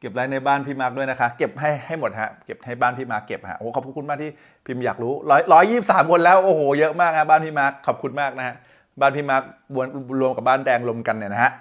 [0.00, 4.30] เก็บไลน์ในบ้านพี่มาร์กด้วยนะคะ เก็บให้ให้หมดฮะเก็บให้บ้านพี่มาร์กเก็บฮะโอ้ขอบคุณมากที่
[4.66, 8.54] พิมพ์อยากรู้ร้อยร้อยยี่สามคนแล้วโอ้โหเยอะมากฮะบ้านพี่มาร์กขอบคุณมากนะฮะ
[9.00, 9.42] บ้านพี่มาร์ก
[9.74, 9.86] รวม
[10.20, 11.52] รวมกับบ้านแดงรวมกันเนี่ยนะฮะ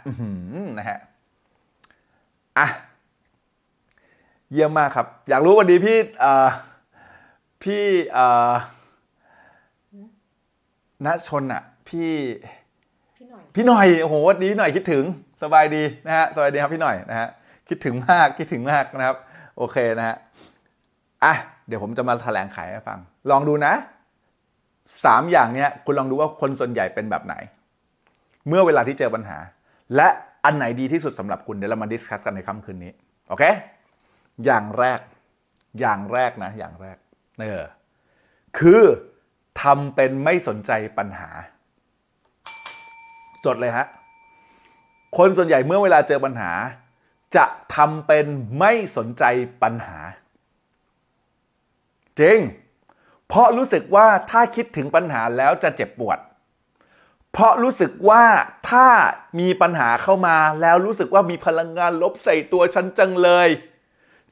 [0.78, 0.98] นะฮะ
[2.58, 2.68] อะ
[4.52, 6.50] เยี่ยมมากครับ อยากรู้วันดีพี่เอ่อ
[7.64, 8.54] พี่เอ่อ
[11.06, 12.12] ณชนอะพี่
[13.18, 15.04] พี่หน่อยพี่หน่อยโอ้โหวันนี้พี่หน่อยคิดถึง
[15.44, 17.30] สบายดีนะฮะสบายดีครับพี่หน่อยนะฮะ
[17.70, 19.18] คิดถึงมากคิดถึงมากนะครับ
[19.58, 20.16] โอเคนะฮะ
[21.24, 21.34] อะ
[21.68, 23.00] เดี๋ยวผมจะมาแถลงไขให้ฟัง
[23.32, 23.74] ลองดูนะ
[25.06, 27.36] สามอย่างเนี้ยคุณลองดูว่าคนส่วนใหญ่เป็นแบบไหน
[28.48, 29.38] เมื่อเวลาที่เจอปัญหา
[29.96, 30.08] และ
[30.46, 32.92] อันไหนดีที่สุดสำหรับคุณเดี๋ยวเรามาดิสคัสกันในค่ำคืนนี้
[33.30, 33.44] โอเค
[34.46, 35.00] อย่างแรก
[35.80, 36.98] อย่างแรกนะ อย่างแรก
[37.40, 37.64] เออ
[38.58, 38.82] คือ
[39.62, 41.30] ทำเป็นไม่สนใจปัญหา
[43.46, 43.88] จดเลยฮะ
[45.18, 46.52] คนส่วนใหญ่เมื่อเวลาเจอปัญหา
[47.36, 48.26] จะทำเป็น
[48.60, 49.24] ไม่สนใจ
[49.64, 49.98] ปัญหา
[52.20, 52.40] จริง
[53.28, 56.20] เพราะรู้สึกว่าถ้าคิดถึงปัญหาแล้วจะเจ็บปวด
[57.32, 58.24] เพราะรู้สึกว่า
[58.70, 58.88] ถ้า
[59.40, 63.50] มีปัญหาเข้ามาแล้วรู้สึกว่ามีพลังงานลบใส่ตัวฉันจังเลย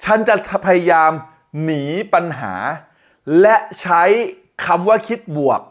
[0.03, 0.35] ฉันจะ
[0.67, 1.11] พยายาม
[1.63, 2.53] หนีปัญหา
[3.41, 4.03] และใช้
[4.65, 5.61] คำว่าคิดบวก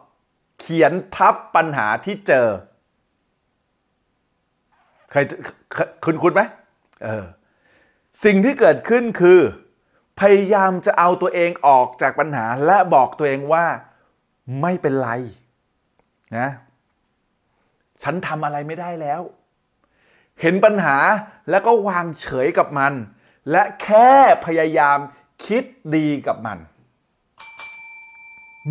[0.61, 2.48] เขียนทับปัญหาที่เจอ
[5.11, 5.24] เคย
[6.05, 6.42] คุณคุณไหม
[7.05, 7.24] เออ
[8.24, 9.40] สิ่งที่เกิดขึ้นคือ
[10.20, 13.66] พยายามจะเอาตัวเองออกจากปัญหา และบอกตัวเองว่า
[14.61, 15.11] ไม่เป็นไร
[16.38, 16.48] นะ
[18.03, 19.20] ฉันทำอะไรไม่ได้แล้ว
[20.40, 20.96] เห็นปัญหา
[21.50, 22.92] แล้วก็วางเฉยกับมัน
[23.50, 24.11] และแค่
[24.46, 24.98] พยายาม
[25.46, 25.64] คิด
[25.96, 26.59] ดีกับมัน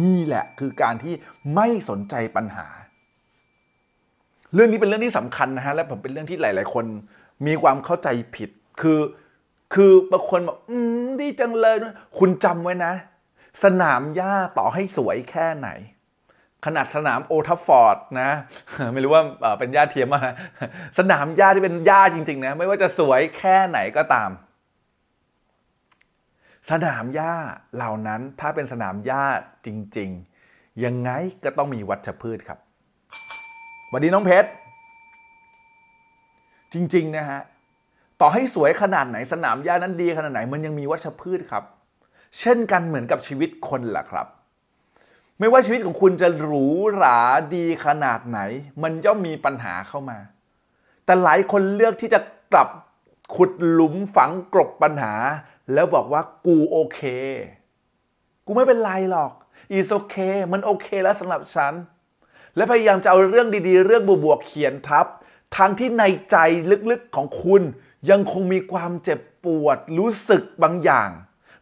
[0.02, 1.13] นี่แหละคือการที่
[1.56, 2.67] ไม่สนใจปัญหา
[4.54, 6.86] เรื่องนี้เป็นเรื่องที่สำคัญนะฮะและผมเป็นเรื่องที่หลาย ๆ คน
[7.47, 8.49] มีความเข้าใจผิด
[8.82, 8.99] คือ
[9.73, 11.75] คือบางคนบอกอืมดีจังเลย
[12.19, 12.93] คุณจำไว้นะ
[13.63, 15.69] สนามหญ้าต่อให้สวยแค่ไหน
[16.65, 18.30] ขนาดสนามโอทัฟฟอร์ดนะ
[18.93, 20.21] ไม่รู้ว่าเอ่อเป็นหญ้าเทียมอะ
[20.99, 24.30] สนามหญ้าที่เป็นหญ้าจริง ๆ นะ ไม่ว่าจะสวยแค่ไหนก็ตาม
[26.69, 27.34] สนามหญ้า
[27.75, 29.23] เหล่านั้นถ้าเป็นสนามหญ้า
[29.65, 30.10] จริง
[30.45, 31.10] ๆ ยังไง
[31.43, 32.60] ก็ต้องมีวัชพืชครับ
[33.88, 34.49] สวัสดีน้องเพชร
[36.73, 37.41] จริง ๆ นะฮะ
[38.21, 41.63] ต่อให้สวยขนาดไหนสนามหญ้านั้นดีขนาดไหน มันยังมีวัชพืชครับ
[42.39, 44.27] เช่นกันเหมือนกับชีวิตคนแหละครับ
[45.39, 47.19] ไม่ว่าชีวิตของคุณจะหรูหรา
[47.55, 48.39] ดีขนาดไหน
[48.84, 50.19] มันย่อมมีปัญหาเข้ามา
[51.05, 52.19] แต่หลายคนเลือกที่จะ
[52.53, 52.69] กลับ
[53.36, 55.13] ขุดหลุมฝังกลบปัญหา
[55.73, 57.01] แล้วบอกว่ากูโอเค
[58.45, 59.34] กูไม่เป็นไรหรอก
[59.77, 61.73] is okay มันโอเคแล้วสำหรับฉัน
[62.55, 65.05] และพยายามจะเอาเรื่องดีๆ เรื่องบวกๆเขียนทับ
[65.58, 66.38] ทางที่ในใจ
[66.91, 67.62] ลึกๆของคุณ
[68.10, 71.10] ยังคงมีความเจ็บปวดรู้สึกบางอย่าง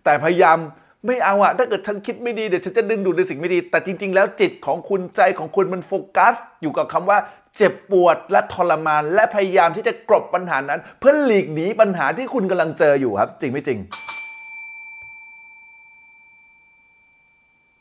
[0.03, 0.57] แต่พยายาม
[1.05, 7.17] ไม่เอาอะถ้าเกิดฉันคิดไม่ดีเดี๋ยวฉันจะดึงดูดในสิ่งไม่ดี แต่จริง ๆ แล้วจิตของคุณใจของคุณมันโฟกัส อยู่กับคำว่า
[7.57, 13.79] เจ็บปวดและทรมาน และพยายามที่จะกลบปัญหานั้น เพื่อหลีกหนีปัญหาที่คุณกำลังเจออยู่ครับ จริงไม่จริง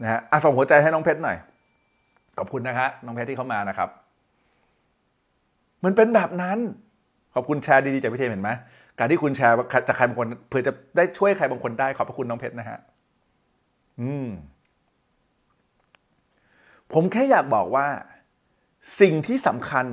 [0.03, 1.37] นะฮะอะส่งหัวใจให้น้องเพชรหน่อย
[2.39, 3.89] ขอบคุณนะครับน้องเพชรที่เข้ามานะครับ
[5.85, 6.59] มันเป็นแบบนั้น
[7.35, 8.51] ขอบคุณแชร์ดีๆจากพี่เทมเห็นไหม
[8.99, 9.55] การที่คุณแชร์
[9.89, 12.79] จะใครบางคนเผื่อจะได้ช่วยใครบางคนได้ขอบพระคุณน้องเพชรนะฮะ
[14.01, 14.29] อืม
[16.93, 17.87] ผมแค่อยากบอกว่า
[19.01, 19.87] สิ่งที่สำคัญ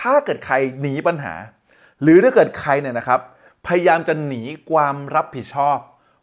[0.00, 1.34] ถ้าเกิดใครหนีปัญหา
[2.02, 3.20] หรือถ้าเกิดใครเนี่ยนะครับ
[3.66, 5.78] พยายามจะหนีความรับผิดชอบ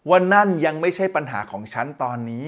[0.09, 2.45] ว่านั่นยังไม่ใช่ปัญหาของฉันตอนนี้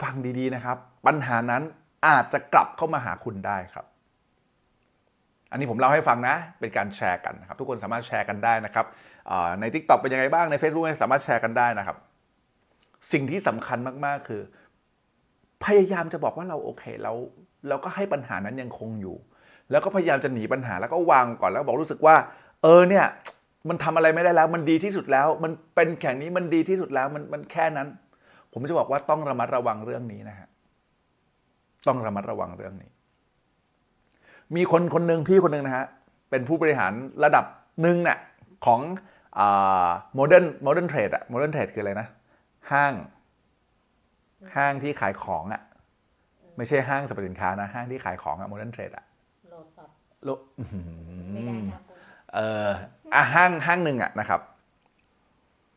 [0.00, 1.62] ฟังดีๆนะครับ ปัญหานั้น
[2.06, 3.86] อาจจะกลับเข้ามาหาคุณได้ครับ
[5.50, 8.86] อันนี้ผมเล่าให้ฟังนะ เป็นการแชร์กันนะครับ ทุกคนสามารถแชร์กันได้นะครับ
[9.60, 11.96] ใน t ิ k t o k เป็นยังไงบ้างใน Facebook สามารถแชร์กันได้นะครับ
[13.12, 14.42] สิ่งที่สำคัญมากๆคือ
[15.64, 17.12] พยายามจะบอกว่าเราโอเคเรา
[17.68, 19.16] แล้วเราก็ให้ปัญหานั้นยังคงอยู่
[19.70, 22.16] แล้วก็พยายามจะหนีปัญหาแล้วก็วางก่อนแล้วบอกรู้สึกว่า
[22.62, 23.04] เออเนี่ย
[23.68, 27.88] มันทำอะไรไม่ได้แล้ว มันดีที่สุดแล้ว มันเป็นแข่งนี้มันดีที่สุดแล้วมันมันแค่นั้น
[28.52, 30.48] ผมจะบอกว่าต้องระมัดระวังเรื่องนี้นะฮะ
[31.86, 32.90] ต้องระมัดระวังเรื่องนี้
[34.56, 35.86] มีคนคนหนึ่งพี่คนหนึ่งนะฮะ
[36.30, 36.92] เป็นผู้บริหาร
[37.24, 37.44] ระดับ
[37.82, 38.18] หนึ่งเนี่ย
[38.66, 38.80] ของ
[40.14, 42.08] modern modern trade อะ modern trade คืออะไรนะ
[42.72, 42.94] ห้าง
[44.56, 45.62] ห้างที่ขายของอะ
[46.56, 49.04] ไม่ใช่ห้างสรรพสินค้านะ ห้างที่ขายของอะ modern trade อะ
[49.50, 49.90] โลตัส
[50.24, 50.30] โล
[51.32, 51.96] ไม่ได้นะคุณ
[52.34, 52.68] เออ
[53.14, 54.40] อะห้างห้างหนึ่งอะนะครับ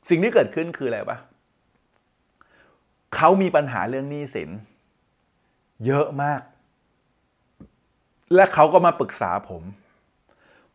[0.10, 1.18] สิ่งที่เกิดขึ้นคืออะไรปะ
[3.16, 4.50] เขามีปัญหาเรื่องหนี้สิน
[5.86, 6.42] เยอะมาก
[8.36, 9.64] และเขาก็มาปรึกษาผม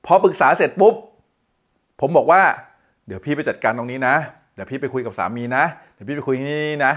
[0.07, 0.95] พอปรึกษาเสร็จปุ๊บ
[2.01, 2.43] ผมบอกว่า
[3.07, 4.17] เดี๋ยวพี่ไปจัดการตรงนี้นะ
[4.55, 6.93] เดี๋ยวพี่ไปคุยกับสามีนะ เดี๋ยวพี่ไปคุยนี่นะ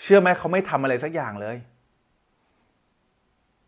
[0.00, 1.56] เชื่อไหมเขาไม่ทำอะไรสักอย่างเลย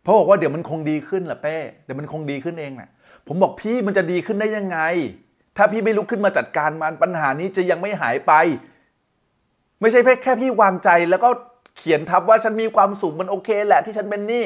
[0.04, 2.88] เพราะบอกว่าเดี๋ยวมันคงดีขึ้นแหละเป้เดี๋ยวมันคงดีขึ้นเองแหละ
[3.26, 4.78] ผมบอกพี่มันจะดีขึ้นได้ยังไง
[5.56, 8.32] ถ้าพี่ไม่ลุกขึ้นมาจัดการมันปัญหานี้จะยังไม่หายไป
[9.80, 11.28] ไม่ใช่แค่พี่วางใจแล้วก็
[11.76, 14.44] เขียนทับว่าฉันมีความสุขมันโอเค แหละที่ฉันเป็นหนี้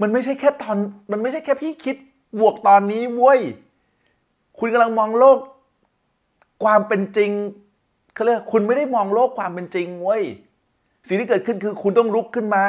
[0.00, 0.76] มันไม่ใช่แค่ตอน
[1.12, 1.96] มันไม่ใช่แค่พี่คิด
[2.40, 3.40] บวกตอนนี้เว้ย
[4.58, 5.38] คุณกำลังมองโลก
[6.64, 7.30] ความเป็นจริง
[8.14, 10.22] เขาเรียกคุณไม่ได้มองโลกความเป็นจริงเว้ย
[11.08, 12.64] สิ่งที่เกิดขึ้นคือคุณต้องลุกขึ้นมา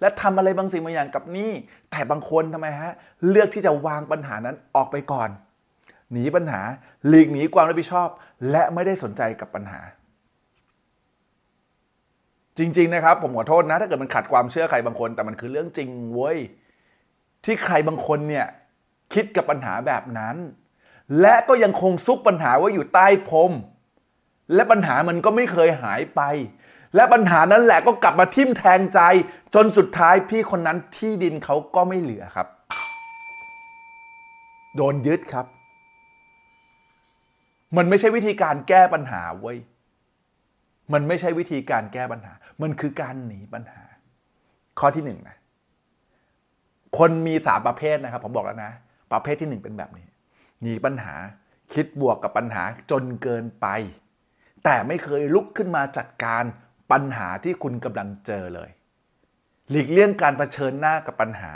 [0.00, 1.52] และทำอะไรบางสิ่งบางอย่างกับหนี้
[1.90, 2.92] แต่บางคนทำไมฮะ
[3.28, 5.30] เลือกที่จะวางปัญหานั้นออกไปก่อน
[6.12, 6.60] หนีปัญหา
[7.08, 8.08] หลีกหนีความรับผิดชอบ
[8.50, 9.80] และไม่ได้สนใจกับปัญหา
[12.58, 16.38] จริง ๆ นะครับ ผมขอโทษนะ ถ้าเกิดมันขัดความเชื่อใครบางคน แต่มันคือเรื่องจริงเว้ย
[17.44, 18.46] ที่ใครบางคนเนี่ย
[19.14, 20.36] คิดกับปัญหาแบบนั้น
[21.20, 23.52] และก็ยังคงซุกปัญหาไว้อยู่ใต้พรม
[24.54, 26.20] และปัญหามันก็ไม่เคยหายไป
[26.94, 29.00] และปัญหานั้นแหละก็กลับมาทิ่มแทงใจ
[29.54, 32.48] จนสุดท้ายพี่คนนั้นที่ดินเขาก็ไม่เหลือครับ
[34.76, 35.46] โดนยึดครับ
[37.76, 39.58] มันไม่ใช่วิธีการแก้ปัญหาเว้ย
[40.92, 43.84] มันไม่ใช่วิธีการแก้ปัญหา มันคือการหนีปัญหา
[44.78, 45.36] ข้อที่หนึ่งนะ
[46.98, 48.72] คนมีสามประเภทนะครับ ผมบอกแล้วนะ
[49.12, 50.06] ประเภทที่หนึ่งเป็นแบบนี้
[50.62, 51.14] หนีปัญหา
[51.72, 53.66] คิดบวกกับปัญหาจนเกินไป
[54.64, 56.44] แต่ไม่เคยลุกขึ้นมาจัดการ
[56.92, 58.70] ปัญหาที่คุณกำลังเจอเลย
[59.70, 61.50] หลีกเลี่ยงการเผชิญหน้ากับปัญหา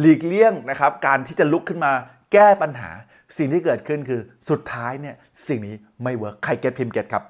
[0.00, 1.92] หลีกเลี่ยงนะครับ การที่จะลุกขึ้นมา
[2.32, 2.90] แก้ปัญหา
[3.38, 4.20] สิ่งที่เกิดขึ้นคือ
[4.50, 5.16] สุดท้ายเนี่ย
[5.48, 7.22] สิ่งนี้ไม่ work ใคร get พิมพ์ get ครับ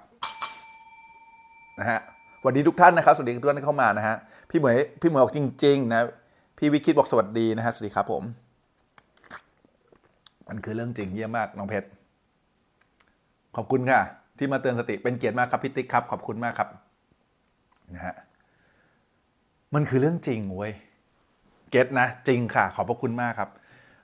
[1.78, 2.00] นะฮะ
[2.40, 4.16] สวัสดีทุกท่านนะครับ สวัสดีทุกท่านที่เข้ามานะฮะ
[4.50, 6.00] พี่เหมยพี่เหมยบอกจริง ๆ นะ
[6.58, 8.22] พี่วิคิดบอกสวัสดีนะฮะสวัสดีครับผม
[10.48, 11.88] มันคือเรื่องจริงเยี่ยมมากน้องเพชร
[13.56, 14.00] ขอบคุณค่ะ
[14.38, 16.68] ที่มาเตือนสติเป็นเกียรติมากครับพี่ติ๊กครับ ขอบคุณมากครับ
[17.94, 18.14] นะฮะ
[19.74, 20.72] มันคือเรื่องจริงเว้ย
[21.70, 23.50] เก็ตนะ จริงค่ะ ขอบพระคุณมากครับ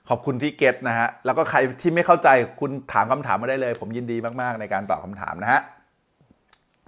[0.09, 5.61] ขอบคุณที่เก็ตนะฮะแล้วก็ใครที่ไม่เข้าใจคุณถามคำถามมาได้เลย ผมยินดีมากๆในการตอบคำถามนะฮะ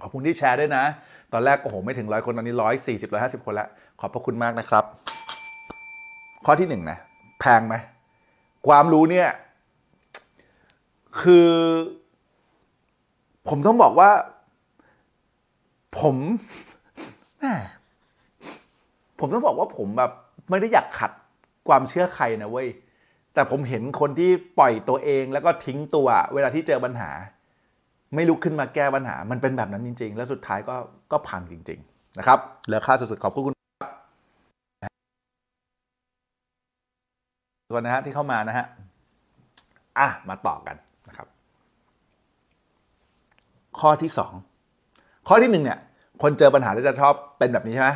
[0.00, 0.84] ขอบคุณที่แชร์ด้วยนะ
[1.32, 3.68] ตอนแรกโอ้โหไม่ถึงร้อยคนตอนนี้ร้อยสี่สิบร้อยห้าสิบคนล้ว
[4.00, 4.84] ขอบพระคุณมากนะครับ
[6.44, 6.98] ข้อที่หนึ่งนะ
[7.40, 7.74] แพงไหม
[8.68, 9.28] ความรู้เนี่ย
[11.20, 11.50] คือ
[13.48, 14.10] ผมต้องบอกว่า
[16.00, 16.16] ผม
[19.20, 20.12] ผมต้องบอกว่าผมแบบ
[20.50, 21.12] ไม่ได้อยากขัด
[21.68, 22.68] ความเชื่อใครนะเว้ย
[23.34, 27.10] แต่ผมเห็นคนที่ปล่อยตัวเองแล้วก็ทิ้งตัว เวลาที่เจอปัญหา
[28.14, 30.76] ไม่ลุกขึ้นมาแก้ปัญหา มันเป็นแบบนั้นจริง ๆ แล้วสุดท้ายก็
[31.12, 33.54] ก็พังจริง ๆ นะครับเหลือค่าสุดๆขอบคุณ
[34.82, 34.92] ครับ
[37.70, 38.66] ตัวนะฮะที่เข้ามานะฮะ
[39.98, 40.76] อะ มาต่อกัน
[41.08, 41.28] นะครับ
[43.80, 44.32] ข้อที่สอง
[45.28, 45.78] ข้อที่หนึ่งเนี่ย
[46.22, 47.90] คนเจอปัญหาแล้วจะชอบเป็นแบบนี้ใช่ไหม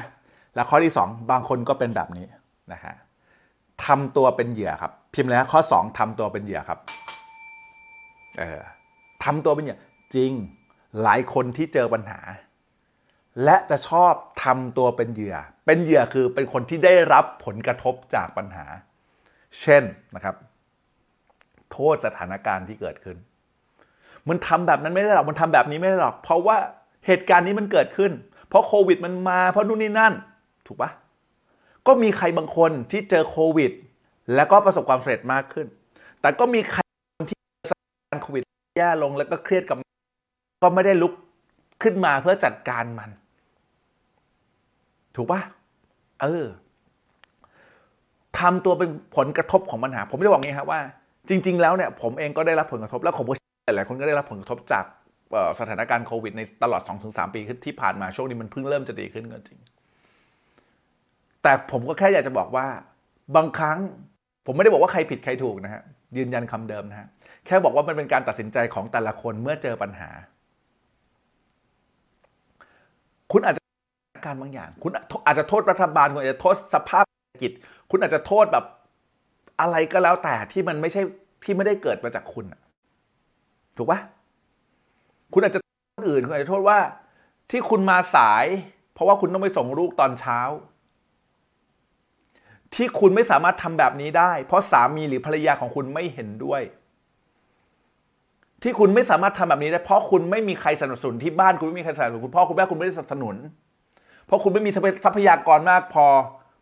[0.55, 2.27] แล้วข้อที่สองบางคนก็เป็นแบบนี้
[2.73, 2.95] นะฮะ
[3.87, 6.79] ทำตัวเป็นเหยื่อครับ พิมพ์เลยนะข้อสองทำตัวเป็นเหยื่อครับ
[8.39, 8.61] เออ
[9.25, 9.79] ทำตัวเป็นเหยื่อ
[10.15, 10.33] จริง
[11.03, 12.21] หลายคนที่เจอปัญหา
[13.45, 14.13] และจะชอบ
[14.45, 18.67] ทำตัวเป็นเหยื่อ เป็นเหยื่อคือเป็นคนที่ได้รับผลกระทบจากปัญหา
[19.61, 19.83] เช่น
[20.15, 20.37] นะครับ
[21.73, 23.17] โทษสถานการณ์ที่เกิดขึ้น
[24.29, 26.57] มันทำแบบนั้นไม่ได้หรอกมันทำแบบนี้ไม่ได้หรอก เพราะว่า
[27.07, 28.13] เหตุการณ์นี้มันเกิดขึ้น
[28.49, 30.13] เพราะโควิดมันมาเพราะนู่นนี่นั่น
[30.67, 30.91] ถูกปะ
[31.87, 33.73] ก็มีใครบางคนที่เจอโควิด
[34.35, 35.67] แล้วก็ประสบความสำเร็จมากขึ้น
[36.21, 36.83] แต่ก็มีใคร
[37.31, 37.39] ที่
[37.71, 38.43] สถานการณ์โควิด
[38.79, 39.77] แย่ลงแล้วก็เครียดกับ
[40.63, 41.13] ก็ไม่ได้ลุก
[41.83, 43.11] ขึ้นมาเพื่อจัดการมัน
[45.17, 45.41] ถูกปะ
[46.23, 46.47] เออ
[48.39, 50.81] ทำตัวเป็นผลกระทบของปัญหา ผมจะบอกงี้ครับว่า
[51.29, 53.35] จริง ๆ แล้วเนี่ยผมเองก็ได้รับผลกระทบ แล้วผมก็
[53.75, 54.85] หลายคนก็ได้รับผลกระทบจาก
[55.61, 59.61] สถานการณ์โควิดในตลอด 2-3 ปีที่ผ่านมาช่วงนี้มันเพิ่งเริ่มจะดีขึ้นก็จริง
[61.43, 62.67] แต่ผมก็แค่อยากจะบอกว่า
[63.37, 63.79] บางครั้ง
[64.47, 65.83] ผมไม่ได้บอกว่าใครผิดใครถูกนะฮะ
[66.17, 67.09] ยืนยันคำเดิมนะฮะ
[67.47, 70.11] แค่บอกว่ามันเป็นการตัดสินใจของแต่ละคนเมื่อเจอปัญหา
[73.33, 73.63] คุณอาจจะ
[74.27, 74.93] การบางอย่าง คุณ
[75.27, 77.53] อาจจะโทษรัฐบาลคุณอาจจะโทษสภาพเศรษฐกิจ
[77.91, 78.65] คุณอาจจะโทษแบบ
[79.61, 81.03] อะไรก็แล้วแต่ที่มันไม่ใช่
[81.45, 82.47] ที่ไม่ได้เกิดมาจากคุณ
[83.77, 84.01] ถูกปะ
[85.33, 86.79] คุณอาจจะโทษคนอื่นคุณอาจจะโทษว่า
[87.51, 88.47] ที่คุณมาสาย
[88.95, 90.41] เพราะว่าคุณต้องไปส่งลูกตอนเช้า
[92.75, 96.63] ที่คุณไม่สามารถทำแบบนี้ได้ เพราะสามีหรือภรรยาของคุณไม่เห็นด้วย
[98.63, 103.37] ที่คุณไม่สามารถทำแบบนี้ได้ เพราะคุณไม่มีใครสนับสนุนที่บ้านคุณไม่มีใครสนับสนุนคุณพ่อคุณแม่คุณไม่ได้สนับสนุน
[104.27, 104.71] เพราะคุณไม่มี
[105.05, 106.07] ทรัพยากรมากพอ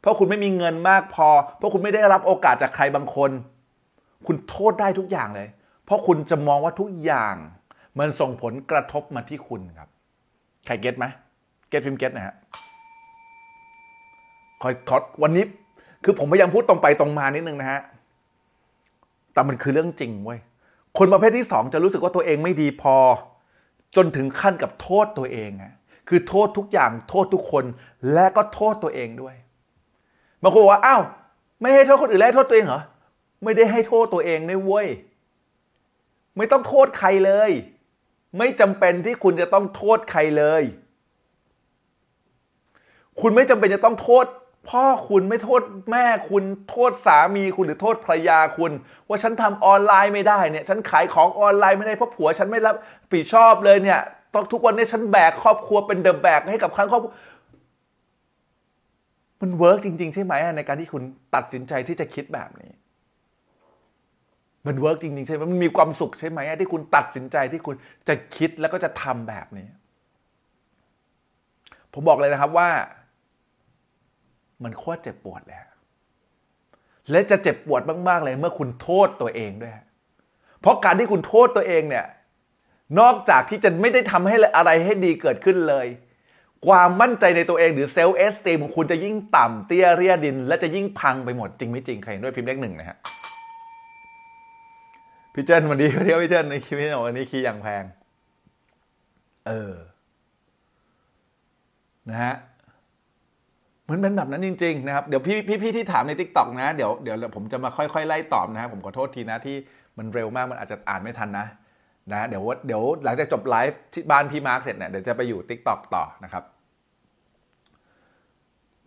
[0.01, 1.29] เพราะคุณไม่มีเงินมากพอ
[1.59, 3.31] เพราะคุณไม่ได้รับโอกาสจากใครบางคน
[4.27, 5.49] คุณโทษได้ทุกอย่างเลย
[5.85, 7.35] เพราะคุณจะมองว่าทุกอย่าง
[7.99, 9.89] มันส่งผลกระทบมาที่คุณครับ
[10.67, 11.05] ใคร get ไหม
[11.69, 12.35] get พิมพ์ get นะฮะ
[14.63, 15.45] คอยทอดวันนี้
[16.05, 17.81] คือผมพยายามพูดตรงไปตรงมานิดนึงนะฮะ
[19.33, 20.41] แต่มันคือเรื่องจริงเว้ย
[20.99, 22.97] คนประเภทที่สองจะรู้สึกว่าตัวเองไม่ดีพอ
[23.97, 25.73] จนถึงขั้นกับโทษตัวเองอะ
[26.09, 27.65] คือโทษทุกอย่างโทษทุกคน
[28.13, 29.37] และก็โทษตัวเองด้วย
[30.43, 31.03] บางคนบอกว่าอ้าว
[31.61, 32.83] ไม่ให้โทษคนอื่นแล้วโทษตัวเองเหรอ
[33.45, 34.89] ไม่ได้ให้โทษตัวเองด้วยเว้ย
[36.37, 37.51] ไม่ต้องโทษใครเลย
[38.39, 40.63] ไม่จำเป็นที่คุณจะต้องโทษใครเลย
[43.21, 44.27] คุณไม่จำเป็นจะต้องโทษ
[44.69, 48.73] พ่อคุณไม่โทษแม่คุณโทษสามีคุณหรือโทษภรรยาคุณ
[49.09, 52.75] ว่าฉันทำออนไลน์ไม่ได้เนี่ย ฉันขายของออนไลน์ไม่ได้เพราะผัว ฉันไม่รับ
[53.13, 54.01] ผิดชอบเลยเนี่ย
[54.35, 57.15] ต้องทุกวันนี้ฉันแบกครอบครัวเป็น the แบกให้กับทั้งครอบครัว
[59.41, 61.03] มัน work จริง ๆ ใช่ไหมในการที่คุณ
[61.35, 62.71] ตัดสินใจที่จะคิดแบบนี้
[64.69, 67.75] มัน work จริงๆใช่ไหมมันมีความสุขใช่ไหมที่คุณตัดสินใจที่คุณ
[68.09, 69.67] จะคิดแล้วก็จะทำแบบนี้
[71.93, 72.69] ผมบอกเลยนะครับว่า
[74.65, 75.59] มันโคตรเจ็บปวดเลย
[77.11, 79.75] และจะเจ็บปวดมากๆเลยเมื่อคุณโทษตัวเองด้วย
[80.61, 82.07] เพราะการที่คุณโทษตัวเองเนี่ย
[83.01, 85.87] นอกจากที่จะไม่ได้ทำให้อะไรให้ดีเกิดขึ้นเลย
[86.67, 92.97] ความมั่นใจในตัวเองหรือเซลล์เอสเตมของคุณจะยิ่งต่ำเตี้ยเรียดิน และจะยิ่งพังไปหมดจริงไม่จริงใครเห็นด้วยพิมพ์เลขหนึ่งนะฮะ
[95.39, 97.85] พี่เจิ้นวันนี้เที่ยวพี่เจิ้นในคลิปนี้วันนี้คีย์อย่างแพง
[99.47, 99.73] เออ
[102.11, 102.35] นะฮะ
[103.83, 109.57] เหมือนเป็นแบบนั้นจริง ๆ นะครับ เดี๋ยวพี่พี่พี่ที่ถามใน TikTok นะ เดี๋ยวเดี๋ยวผมจะมาค่อย ๆ ไล่ตอบนะครับผมขอโทษทีนะที่
[109.99, 111.47] มันเร็วมากมันอาจจะอ่านไม่ทันนะ
[112.13, 116.45] นะเดี๋ยวเดี๋ยวหลังจากจบไลฟ์ที่บ้านพี่มาร์คเสร็จเนี่ยเดี๋ยวจะไปอยู่ TikTok ต่อนะครับ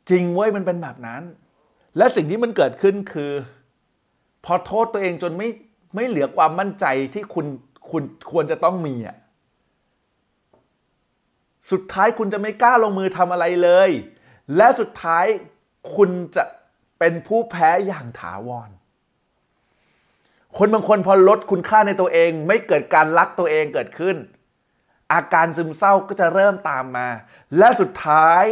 [0.09, 1.21] จริงเว้ยมันเป็นแบบนั้น
[1.97, 3.31] และสิ่งที่มันเกิดขึ้นคือ
[4.45, 5.49] พอโทษตัวเองจนไม่
[5.95, 7.45] ไม่เหลือความมั่นใจที่คุณ
[7.91, 9.17] คุณควรจะต้องมีอะ
[11.71, 13.89] สุดท้ายคุณจะไม่กล้าลงมือทำอะไรเลย
[14.55, 15.25] และสุดท้าย
[15.95, 16.43] คุณจะ
[16.99, 18.69] เป็นผู้แพ้อย่างถาวร
[20.57, 24.15] คนบางคนพอลดคุณค่าในตัวเอง ไม่เกิดการรักตัวเองเกิดขึ้น
[25.13, 27.07] อาการซึมเศร้าก็จะเริ่มตามมา
[27.57, 28.43] และสุดท้าย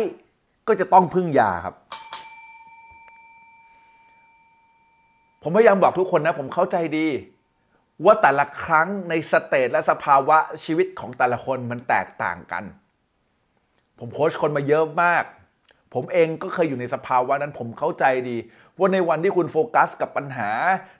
[0.67, 1.75] ก็จะต้องพึ่งยาครับ
[5.43, 7.07] ผมพยายามบอกทุกคนนะ ผมเข้าใจดี
[8.05, 12.63] ว่าแต่ละครั้งในสเตจและสภาวะชีวิตของแต่ละคนมันแตกต่างกัน
[13.99, 15.23] ผมโค้ชคนมาเยอะมาก
[15.93, 18.37] ผมเองก็เคยอยู่ในสภาวะนั้น ผมเข้าใจดี
[18.77, 20.49] ว่าในวันที่คุณโฟกัสกับปัญหา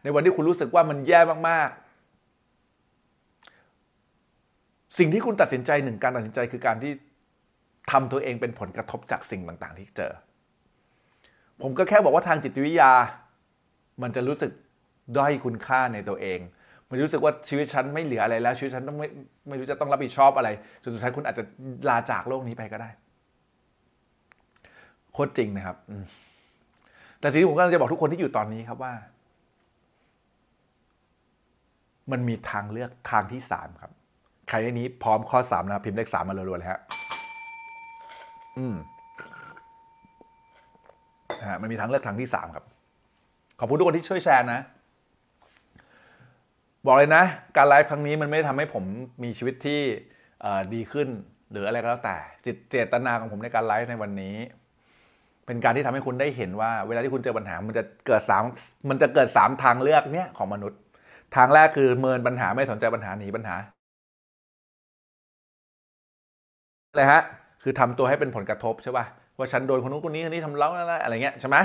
[0.04, 1.20] ในวันที่คุณรู้สึกว่ามันแย่
[1.50, 6.92] มากๆ สิ่งที่คุณตัดสินใจหนึ่งการตัดสินใจคือการที่
[7.92, 10.12] ทำตัวเองเป็นผลกระทบจากสิ่งต่างๆ ที่เจอ
[11.62, 12.92] ผมก็แค่บอกว่าทางจิตวิทยา
[14.02, 14.52] มันจะรู้สึก
[15.18, 16.40] ด้อยคุณค่าในตัวเอง
[16.90, 19.08] มันรู้สึกว่าชีวิตฉันไม่เหลืออะไรแล้ว ชีวิตฉันต้องไม่
[19.48, 20.50] ไม่รู้จะต้องรับผิดชอบอะไร
[20.84, 21.44] จนสุดท้ายคุณอาจจะ
[21.90, 22.90] ลาจากโลกนี้ไปก็ได้
[25.14, 25.78] โคตรจริงนะครับ
[27.20, 28.94] แต่สิ่งที่ผมกำลังจะบอกทุกคนที่อยู่ตอนนี้ครับว่า
[32.12, 33.92] มันมีทางเลือกทางที่สามครับ
[34.50, 36.80] ใครในนี้พร้อมข้อสามนะครับพิมพ์เลขสามมารัวๆเลยฮะ
[38.58, 38.76] อืม
[41.48, 42.66] ฮะมันมีทางเลือกทางที่สามครับ
[43.60, 44.62] ขอบคุณทุกคนที่ช่วยแชร์นะ
[46.86, 47.24] บอกเลยนะ
[47.58, 48.84] การไลฟ์ครั้งนี้มันไม่ได้ทำให้ผม
[49.24, 49.82] มีชีวิตที่
[50.74, 51.08] ดีขึ้น
[51.52, 54.36] หรืออะไรก็แล้วแต่จิตเจตนาของผมในการไลฟ์ในวันนี้
[55.46, 58.44] เป็นการที่ทำให้คุณได้เห็นว่า เวลาที่คุณเจอปัญหา มันจะเกิดสาม
[58.90, 60.80] มันจะเกิดสามทางเลือกเนี้ยของมนุษย์
[61.36, 63.56] ทางแรกคือเมินปัญหาไม่สนใจปัญหาหนีปัญหา
[66.96, 67.22] เลยฮะ
[67.64, 69.06] คือทำตัวให้เป็นผลกระทบใช่ป่ะ
[69.38, 71.58] ว่าฉันโดนคนนู้นคนนี้คนนี้ทำเล้าอะไรอะไรเงี้ยใช่ไหม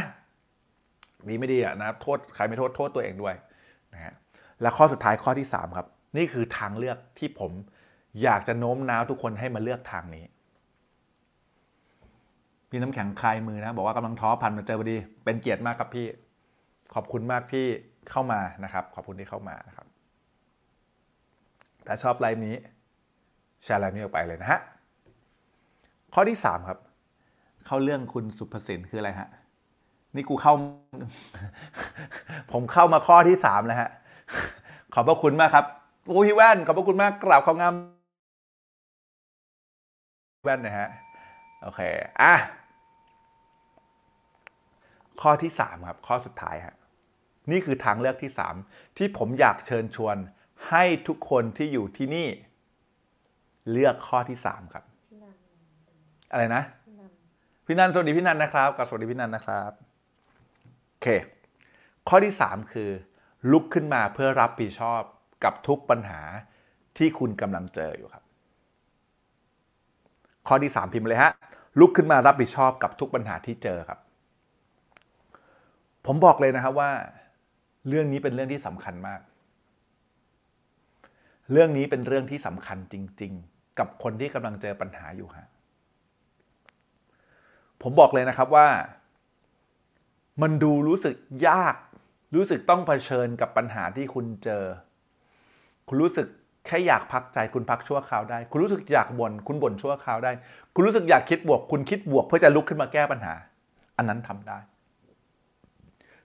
[1.29, 3.35] ดีไม่ดีอะนะโทษใครไม่โทษโทษตัวเองด้วย
[3.95, 4.12] นะฮะ
[4.61, 7.53] และข้อสุดท้ายข้อที่สามครับ นี่คือทางเลือกที่ผม
[8.22, 10.25] อยากจะโน้มน้าวทุกคนให้มาเลือกทางนี้
[12.70, 16.07] พี่น้ำแข็งคลายมือนะ บอกว่ากำลังท้อพันมาเจอพอดี เป็นเกียรติมากครับพี่
[16.95, 17.66] ขอบคุณมากที่
[18.11, 19.87] เข้ามานะครับ ขอบคุณที่เข้ามานะครับ
[21.87, 22.55] ถ้าชอบไลฟ์นี้
[23.64, 24.61] แชร์ไลฟ์นี้ออกไปเลยนะฮะ
[26.14, 26.79] ข้อที่สามครับ
[27.66, 29.29] เข้าเรื่องคุณสุภสินคืออะไรฮะ
[30.16, 30.54] นี่กูเข้า
[32.52, 33.90] ผมเข้ามาข้อที่สามแล้วฮะ
[34.94, 35.64] ขอบพระคุณมากครับ
[36.06, 37.74] โอ้พี่แว่น ขอบพระคุณมากกราบเขางาม
[40.44, 40.88] แว่นนะฮะ
[41.62, 41.80] โอเค
[42.20, 42.34] อะ
[45.22, 46.74] ข้อที่สามครับ ข้อสุดท้ายฮะ
[47.50, 48.54] นี่คือทางเลือกที่สาม
[48.96, 50.16] ที่ผมอยากเชิญชวน
[50.70, 52.28] ให้ทุกคนที่อยู่ที่นี่
[53.70, 55.34] เลือกข้อที่สามครับพี่นัน
[56.32, 57.10] อะไรนะพี่นัน
[57.66, 59.84] พี่นันสวัสดีพี่นันนะครับกับสวัสดีพี่นันนะครับโอ
[61.05, 61.09] เค
[62.09, 62.90] ข้อที่ 3 คือ
[63.52, 65.02] ลุกขึ้นมาเพื่อรับผิดชอบ
[65.44, 66.20] กับทุกปัญหา
[66.98, 68.24] ที่คุณกำลังเจออยู่ครับ
[70.48, 71.32] ข้อที่ 3 พิมพ์เลยฮะ
[71.80, 73.98] ลุกขึ้นมารับผิดชอบกับทุกปัญหาที่เจอครับ
[76.07, 76.90] ผมบอกเลยนะครับว่า
[77.88, 79.20] เรื่องนี้เป็นเรื่องที่สำคัญมาก
[81.52, 85.46] เรื่องนี้เป็นเรื่องที่สำคัญจริง ๆ กับคนที่กำลังเจอปัญหาอยู่ฮะ
[87.82, 88.68] ผมบอกเลยนะครับว่า
[90.43, 91.16] มันดูรู้สึก
[91.49, 91.76] ยาก
[92.35, 94.64] รู้สึกต้องเผชิญกับปัญหาที่คุณเจอ
[95.89, 96.26] คุณรู้สึก
[96.66, 100.32] แค่อยากพักใจคุณพักชั่วคราวได้ คุณรู้สึกอยากบน่นคุณบ่นชั่วคราวได้
[100.74, 103.35] คุณรู้สึกอยากคิดบวก คุณคิดบวกเพื่อจะลุกขึ้นมาแก้ปัญหา
[103.97, 104.59] อันนั้นทำได้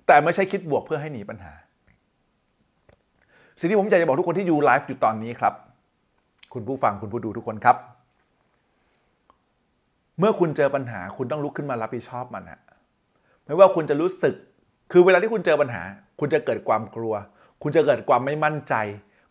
[0.08, 1.54] แต่ไม่ใช่คิดบวกเพื่อให้หนีปัญหา
[3.60, 5.54] สิ่งที่ผมอยากจะบอกทุกคนที่ดูไลฟ์อยู่ตอนนี้ครับ
[6.54, 7.78] คุณผู้ฟังคุณผู้ดูทุกคนครับ
[10.20, 12.60] เมื่อคุณเจอปัญหาคุณต้องลุกขึ้นมารับผิดชอบมันฮะ
[13.50, 14.36] ไม่ว่าคุณจะรู้สึก
[14.92, 15.84] คือเวลาที่คุณเจอปัญหา
[16.20, 17.14] คุณจะเกิดความกลัว
[17.64, 18.74] คุณจะเกิดความไม่มั่นใจ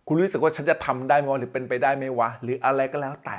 [0.06, 3.38] คุณรู้สึกว่าฉันจะทำได้ไหมหรือเป็นไปได้ไหมวะ หรืออะไรก็แล้วแต่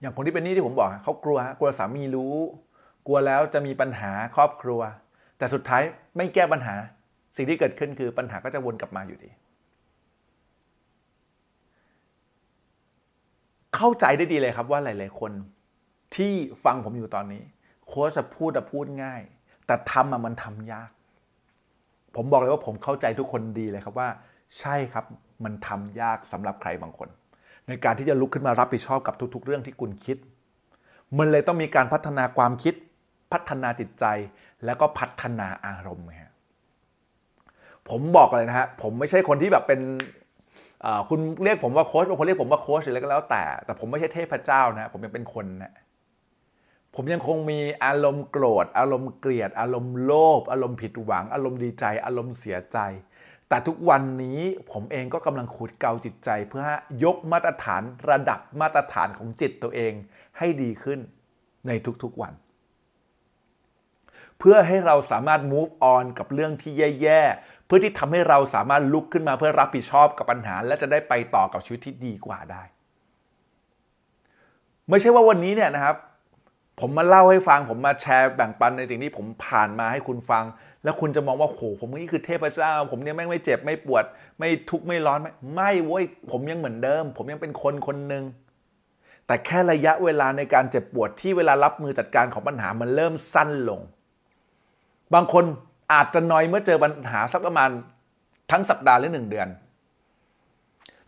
[0.00, 2.36] อย่างคนที่เป็นนี้ที่ผมบอกเขากลัว กลัวสามีรู้
[3.06, 4.80] กลัวแล้วจะมีปัญหาครอบครัว
[5.38, 5.82] แต่สุดท้าย
[6.16, 6.74] ไม่แก้ปัญหา
[7.36, 9.30] สิ่งที่เกิดขึ้นคือปัญหาก็จะวนกลับมาอยู่ดี
[13.76, 15.32] เข้าใจได้ดีเลยครับว่าหลาย ๆ คน
[16.16, 16.32] ที่
[16.64, 17.42] ฟังผมอยู่ตอนนี้
[17.90, 19.22] โค้ชจะพูดอะพูดง่าย
[19.66, 20.90] แต่ทำอะมันทำยาก
[22.16, 24.08] ผมบอกเลยว่าผมเข้าใจทุกคนดีเลยครับว่า
[24.60, 25.04] ใช่ครับ
[25.44, 27.08] มันทำยากสำหรับใครบางคน
[27.66, 30.16] ในการที่จะลุกขึ้นมารับผิดชอบกับทุก ๆ เรื่องที่คุณคิด
[31.18, 32.74] มันเลยต้องมีการพัฒนาความคิด
[33.32, 34.04] พัฒนาจิตใจ
[34.64, 36.32] แล้วก็พัฒนาอารมณ์ฮะ
[37.88, 39.80] ผมบอกเลยนะฮะผมไม่ใช่คนที่แบบเป็น
[41.08, 45.72] คุณเรียกผมว่าโค้ชบางคนเรียกผมว่าโค้ชหรืออะไรก็แล้วแต่ แต่ผมไม่ใช่เทพเจ้านะผมยังเป็นคนนะ
[46.94, 52.78] ผมยังคงมีอารมณ์โกรธ อารมณ์เกลียด อารมณ์โลภอารมณ์ผิดหวัง อารมณ์ดีใจ อารมณ์เสียใจ
[53.48, 56.62] แต่ทุกวันนี้ผมเองก็กำลังขูดเกาจิตใจ เพื่อ
[57.04, 59.92] ยกมาตรฐานระดับมาตรฐานของจิตตัวเอง
[60.38, 60.98] ให้ดีขึ้น
[61.66, 61.70] ใน
[62.02, 62.34] ทุกๆวัน
[64.38, 66.72] เพื่อให้เราสามารถ move on กับเรื่องที่
[67.02, 72.62] แย่ๆ เพื่อที่ทำให้เราสามารถลุกขึ้นมาเพื่อรับผิดชอบกับปัญหา และจะได้ไปต่อกับชีวิตที่ดีกว่าได้
[74.88, 75.96] ไม่ใช่ว่าวันนี้เนี่ยนะครับ
[76.80, 80.44] ผมมาเล่าให้ฟัง ผมมาแชร์แบ่งปันในสิ่งที่ผมผ่านมาให้คุณฟัง
[80.84, 84.04] แล้วคุณจะมองว่าโหผมนี่คือเทพเจ้า ผมเนี่ยแม่งไม่เจ็บไม่ปวด
[84.38, 88.24] ไม่ทุกข์ไม่ร้อนไม่ไม่เว้ยผมยังเหมือนเดิม ผมยังเป็นคนคนหนึ่ง
[89.26, 93.80] แต่แค่ระยะเวลาในการเจ็บปวดที่เวลารับมือจัดการของปัญหามันเริ่มสั้นลง
[95.14, 95.44] บางคน
[95.92, 97.70] อาจจะน้อยเมื่อเจอปัญหาสักประมาณ
[98.50, 99.48] ทั้งสัปดาห์หรือหนึ่งเดือน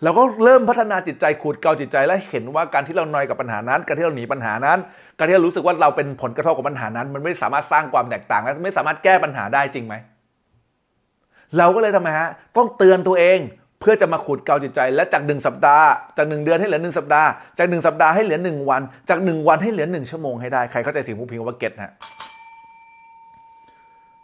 [0.05, 4.79] เราก็เริ่มพัฒนาจิตใจขูดเกาจิตใจและเห็นว่าการที่เรานอยกับปัญหานั้น การที่เราหนีปัญหานั้น
[5.19, 9.95] การที่เรารู้สึกว่าเราเป็นผลกระทบของปัญหานั้น มันไม่สามารถสร้างความแตกต่างและไม่สามารถแก้ปัญหาได้จริงไหม
[11.59, 13.39] เราก็เลยทำไมฮะต้องเตือนตัวเอง
[13.81, 15.87] เพื่อจะมาขูดเกาจิตใจ และจากหนึ่งสัปดาห์
[16.17, 17.29] จากหนึ่งเดือนให้เหลือหนึ่งสัปดาห์
[17.59, 21.93] จากหนึ่งสัปดาห์ให้เหลือหนึ่งวัน จากหนึ่งวันให้เหลือหนึ่งชั่วโมงให้ได้ ใครเข้าใจสิ่งพูดพิงว่าเก็ตฮะ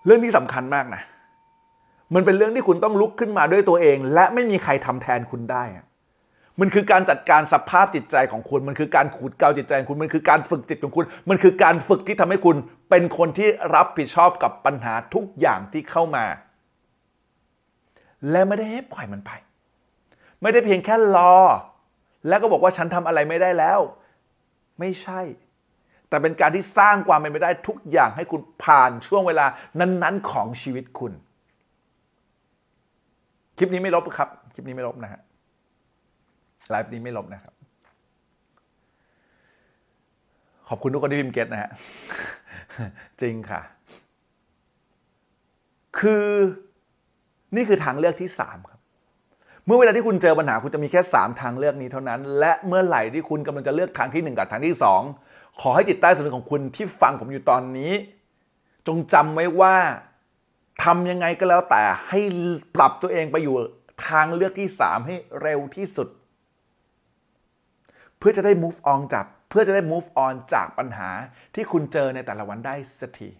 [0.04, 1.02] เรื่องนี้สำคัญมากนะ
[2.14, 5.64] มันเป็นเรื่องที่คุณต้องลุกขึ้นมาด้วยตัวเอง และไม่มีใครทำแทนคุณได้
[6.60, 12.56] มันคือการจัดการสภาพจิตใจของคุณ มันคือการขูดเกาจิตใจของคุณ มันคือการฝึกจิตของคุณ มันคือการฝึกที่ทำให้คุณ
[12.90, 16.24] เป็นคนที่รับผิดชอบกับปัญหาทุกอย่างที่เข้ามา
[18.30, 19.30] และไม่ได้ให้ปล่อยมันไป
[20.42, 21.34] ไม่ได้เพียงแค่รอ
[22.28, 23.80] แล้วก็บอกว่าฉันทำอะไรไม่ได้แล้ว
[24.78, 25.20] ไม่ใช่
[26.08, 29.46] แต่เป็นการที่สร้างความเป็นไปได้ทุกอย่างให้คุณผ่านช่วงเวลา
[29.80, 31.12] นั้น ๆ ของชีวิตคุณ
[33.58, 35.20] คลิปนี้ไม่ลบครับ คลิปนี้ไม่ลบนะฮะ
[36.70, 37.54] ไลฟ์นี้ไม่ลบนะครับ
[40.68, 41.70] ขอบคุณทุกคนที่พิมพ์เก็ตนะฮะ
[43.20, 43.60] จริงค่ะ
[45.98, 46.26] คือ
[47.56, 48.80] นี่คือทางเลือกที่สามครับ
[49.64, 55.02] เมื่อเวลาที่คุณเจอปัญหาคุณจะมีแค่สามทางเลือกนี้เท่านั้น และเมื่อไหร่ที่คุณกำลังจะเลือกทางที่หนึ่งกับทางที่สอง
[55.60, 57.92] ขอให้จิตใต้สำนึกของคุณที่ฟังผมอยู่ตอนนี้
[58.86, 59.76] จงจำไว้ว่า
[60.84, 62.20] ทำยังไงก็แล้วแต่ให้
[62.76, 63.54] ปรับตัวเองไปอยู่
[64.08, 66.08] ทางเลือกที่สามให้เร็วที่สุด
[68.18, 71.10] เพื่อจะได้ move on จากเพื่อจะได้ move on จากปัญหา
[71.54, 73.30] ที่คุณเจอในแต่ละวันได้สักที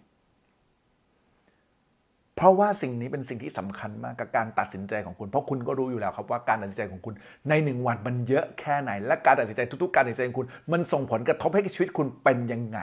[2.35, 7.13] เพราะว่าสิ่งนี้เป็นสิ่งที่สำคัญมากกับการตัดสินใจของคุณ เพราะคุณก็รู้อยู่แล้วครับว่าการตัดสินใจของคุณ
[7.49, 12.79] ในหนึ่งวันมันเยอะแค่ไหน และการตัดสินใจทุกๆ การตัดสินใจของคุณ มันส่งผลกระทบให้ชีวิตคุณเป็นยังไง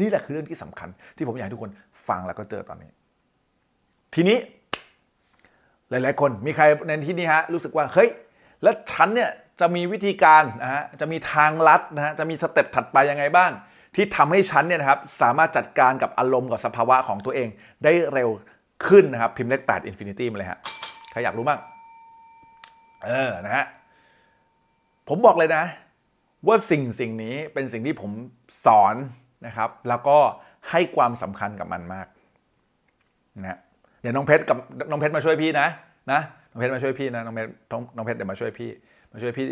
[0.00, 1.72] นี่แหละคือเรื่องที่สำคัญ ที่ผมอยากให้ทุกคน
[2.08, 2.90] ฟังแล้วก็เจอตอนนี้
[4.16, 4.38] ทีนี้
[5.90, 8.08] หลาย ๆ คนมีใครในที่นี้ฮะรู้สึกว่าเฮ้ย
[8.62, 13.50] แล้วฉันเนี่ยจะมีวิธีการนะฮะจะมีทางลัดนะฮะจะมีสเต็ปถัดไปยังไงบ้าง
[13.94, 17.48] ที่ทำให้ฉันเนี่ยนะครับสามารถจัดการกับอารมณ์กับสภาวะของตัวเอง
[17.84, 18.28] ได้เร็ว
[18.86, 20.58] ขึ้นนะครับพิมพ์เลข8 Infinity มาเลยฮะ
[21.10, 21.60] ใครอยากรู้บ้าง
[23.04, 23.64] เออนะฮะ
[25.08, 25.64] ผมบอกเลยนะ
[26.46, 28.10] ว่าสิ่งสิ่งนี้เป็นสิ่งที่ผม
[28.66, 28.94] สอน
[29.46, 30.18] นะครับ แล้วก็
[30.70, 32.06] ให้ความสำคัญกับมันมาก
[33.38, 33.58] นะฮะ
[34.08, 34.56] ดี๋ยวน้องเพชรกับ
[34.90, 35.68] น้องเพชรมาช่วยพี่นะ
[36.12, 37.48] นะน้องเพชรมาช่วยพี่นะน้องเพชร
[37.96, 38.70] น้องเพชรเดี๋ยวมาช่วยพี่
[39.12, 39.46] มาช่วยพี่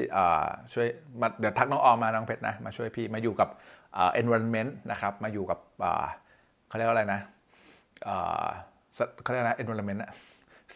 [0.75, 0.87] ช่วย
[1.21, 3.49] มาเดี๋ยวทักน้องออมมาน้องเพชรนะมาช่วยพี่มาอยู่กับ
[4.21, 5.59] environment นะครับมาอยู่กับ
[6.69, 7.21] เขาเรียกว่าอะไรนะ
[9.23, 10.11] เขาเรียกนะ environment นะ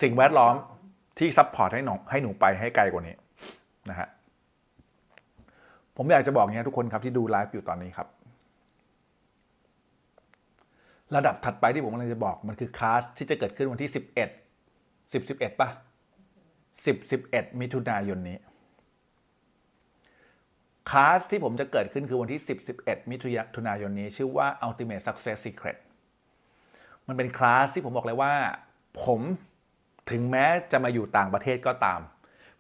[0.03, 0.55] สิ่งแวดล้อม
[1.19, 3.15] ที่ support ให้หนูให้หนูไปให้ไกลกว่านี้
[3.91, 4.09] นะฮะ
[5.97, 8.09] ผมอยากจะบอกอย่างนี้ทุกคนครับที่ดูไลฟ์อยู่ตอนนี้ครับ
[11.17, 15.69] ระดับถัดไปที่ผมกำลังจะบอกมันคือคลาสที่จะเกิดขึ้นวันที่ 11 10 11ป่ะ
[16.45, 18.39] 10 11 มิถุนายนนี้
[20.91, 23.17] คลาสที่ผมจะเกิดขึ้นคือวันที่ 10 11 มิ
[23.55, 25.79] ถุนายนนี้ ชื่อว่า Ultimate Success Secret
[27.07, 28.33] มันเป็นคลาสที่ผมบอกเลยว่า
[29.05, 29.21] ผม
[30.11, 32.01] ถึงแม้จะมาอยู่ต่างประเทศก็ตาม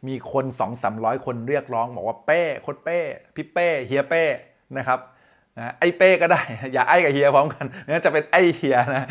[0.08, 2.98] มีคน 2 3 0 0 คนเรียกร้อง บอกว่าเป้โคตรเป้
[3.34, 4.24] พี่เป้ เฮียเป้
[4.78, 5.00] นะครับ
[5.58, 6.40] นะไอ้เป้ก็ได้
[6.72, 9.06] อย่าไอ้กับเฮียพร้อมกันนั่นจะเป็นไอ้เฮียนะ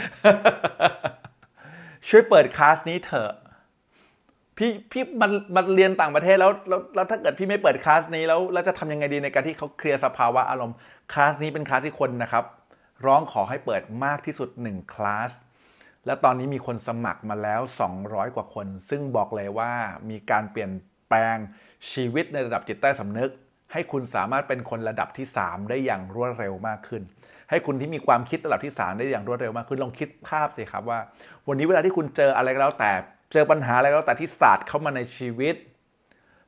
[2.07, 3.31] ช่วยเปิดคลาสนี้เถอะ
[4.57, 10.77] พี่พี่มันมันเรียนต่างประเทศแล้วแล้วแล้วถ้าเกิดพี่ไม่เปิดคลาสนี้แล้วแล้วจะทำยังไงดีในการที่เขาเคลียร์สภาวะอารมณ์
[11.13, 12.45] คลาสนี้เป็นคลาสที่คนนะครับ
[13.05, 15.31] ร้องขอให้เปิดมากที่สุด1คลาส
[16.05, 17.61] และตอนนี้มีคนสมัครมาแล้ว
[17.97, 19.71] 200 กว่าคน ซึ่งบอกเลยว่า
[20.09, 20.71] มีการเปลี่ยน
[21.07, 21.37] แปลง
[21.91, 23.31] ชีวิตในระดับจิตใต้สำนึก
[23.73, 27.01] ให้คุณสามารถเป็นคนระดับที่ 3 ได้อย่างรวดเร็วมากขึ้น
[27.49, 30.99] ให้คุณที่มีความคิดระดับที่ 3 ได้อย่างรวดเร็วมากขึ้นลองคิดภาพสิครับว่า
[31.47, 32.91] วันนี้เวลาที่คุณเจออะไรก็แล้วแต่
[33.33, 35.55] เจอปัญหาอะไรก็แล้วแต่ที่ศาสตร์เข้ามาในชีวิต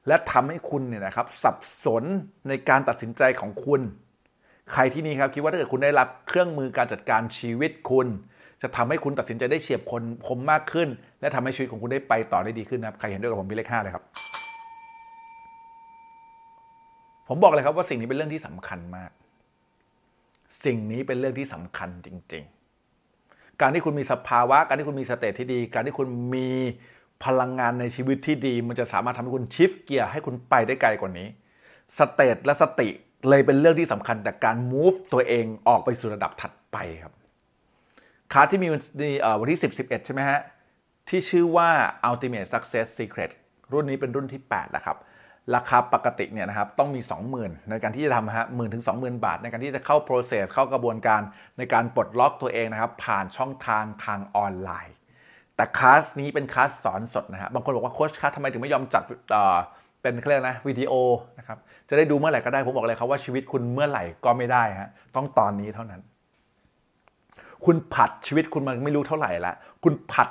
[0.07, 2.03] และทำให้คุณเนี่ยนะครับสับสน
[2.47, 3.82] ในการตัดสินใจของคุณ
[4.74, 8.07] ใครที่นี่ครับคิดว่าถ้าเกิดคุณได้รับเครื่องมือการจัดการชีวิตคุณ
[8.61, 10.89] จะทำให้คุณตัดสินใจได้เฉียบคนคมมากขึ้น
[11.22, 14.28] และทำให้ชีวิตของคุณได้ไปต่อได้ดีขึ้นนะครับใครเห็นด้วยกับผมพี่เลขห้าเลยครับ
[17.30, 19.11] ผมบอกเลยครับว่าสิ่งนี้เป็นเรื่องที่สำคัญมาก
[20.65, 22.43] สิ่งนี้เป็นเรื่องที่สำคัญจริง
[23.01, 26.49] ๆ การที่คุณมีสภาวะ การที่คุณมีสเตตที่ดี การที่คุณมี
[27.25, 31.27] พลังงานในชีวิตที่ดี มันจะสามารถทำให้คุณชิฟเกียร์ให้คุณไปได้ไกลกว่านี้
[31.97, 32.89] สเตตและสติ
[33.30, 37.13] เลยเป็นเรื่องที่สำคัญแต่การ move ตัวเองออกไปสู่ระดับถัดไปครับ
[38.34, 40.39] คาที่มีวันที่ 10 11 ใช่ไหมฮะ
[41.09, 41.69] ที่ชื่อว่า
[42.09, 43.32] Ultimate Success Secret
[43.71, 44.97] รุ่นนี้เป็นรุ่นที่ 8 แล้วครับ
[45.55, 47.01] ราคาปกติเนี่ยนะครับต้องมี
[47.35, 51.21] 20,000 ในการที่จะทำฮะหมื่นถึง 20,000 บาท ในการที่จะเข้า process เข้ากระบวนการ
[51.57, 54.95] ในการปลดล็อกตัวเองนะครับ ผ่านช่องทางทางออนไลน์
[55.55, 59.03] แต่คลาสนี้เป็นคลาสสอนสดนะฮะบางคนบอกว่าโค้ชคะทำไมถึงไม่ยอมจัด
[60.01, 60.93] เป็นเครียกนะวิดีโอ
[61.37, 61.57] นะครับ
[61.89, 66.01] จะได้ดูเมื่อไหร่ก็ได้ผมบอกเลยครับว่าชีวิตคุณเมื่อไหร่ก็ไม่ได้ฮะต้องตอนนี้เท่านั้น
[67.65, 70.29] คุณผัดชีวิตคุณมาไม่รู้เท่าไหร่ล้วคุณผัด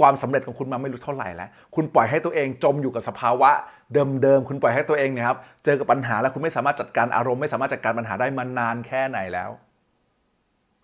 [0.00, 3.50] ความสำเร็จของคุณมาไม่รู้เท่าไหร่แล้ว คุณปล่อยให้ตัวเองจมอยู่กับสภาวะ
[3.94, 9.50] เดิมๆ คุณปล่อยให้ตัวเองเนี่ยครับเจอกับปัญหาแล้วคุณไม่สามารถจัดการอารมณ์ไม่สามารถจัดการปัญหาได้มานานแค่ไหนแล้ว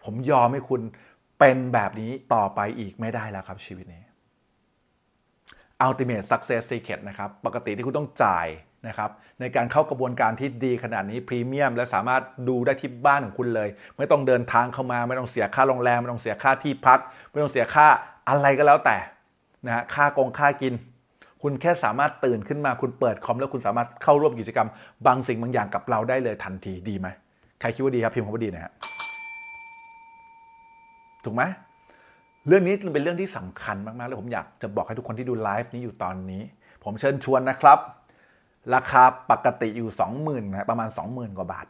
[0.04, 0.80] ผมยอมให้คุณ
[1.38, 4.02] เป็นแบบนี้ต่อไปอีกไม่ได้แล้วครับชีวิตนี้
[5.86, 8.46] Ultimate Success Secret นะครับ ปกติที่คุณต้องจ่าย
[8.88, 9.10] นะครับ
[9.40, 16.98] ในการเข้ากระบวนการที่ดีขนาดนี้พรีเมียม และสามารถดูได้ที่บ้านของคุณเลย ไม่ต้องเดินทางเข้ามา ไม่ต้องเสียค่าโรงแรม ไม่ต้องเสียค่าที่พัก
[17.30, 17.88] ไม่ต้องเสียค่า
[18.28, 18.96] อะไรก็แล้วแต่
[19.66, 20.74] นะฮะค่ากงค่ากิน
[21.42, 24.68] คุณแค่สามารถตื่นขึ้นมาคุณเปิดคอมแล้วคุณสามารถเข้าร่วมกิจกรรม
[25.06, 27.08] บางสิ่งบางอย่างกับเราได้เลยทันทีดีไหม
[27.60, 28.72] ใครคิดว่าดีครับพิมพ์คำว่าดีนะฮะ
[31.24, 31.42] ถูกไหม
[32.46, 36.42] เรื่องนี้เป็นเรื่องที่สำคัญมากๆเลยผมอยากจะบอกให้ทุกคนที่ดูไลฟ์นี้อยู่ตอนนี้
[36.84, 37.78] ผมเชิญชวนนะครับ
[38.74, 41.66] ราคาปกติอยู่ 20,000นะประมาณ 20,000 กว่าบาท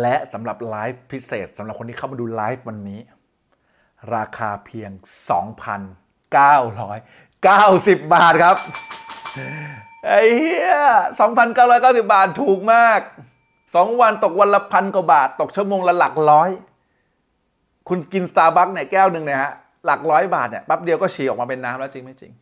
[0.00, 3.00] และสำหรับไลฟ์พิเศษสำหรับคนที่เข้ามาดูไลฟ์วันนี้
[4.14, 4.90] ราคาเพียง
[5.96, 8.56] 2,990 บาทครับ
[10.06, 10.70] ไอ้เหี้ย
[11.44, 13.00] 2,990 บาทถูกมาก
[13.50, 16.50] 2 วันตกวันละพันกว่าบาท ตกชั่วโมงละหลักร้อย
[17.88, 19.52] คุณกินสตาร์บัคเนี่ยแก้วหนึ่งเนี่ยฮะ
[19.84, 22.32] หลักร้อยบาทเนี่ยแป๊บเดียวก็ฉี่ออกมาเป็นน้ำแล้วจริงไม่จริง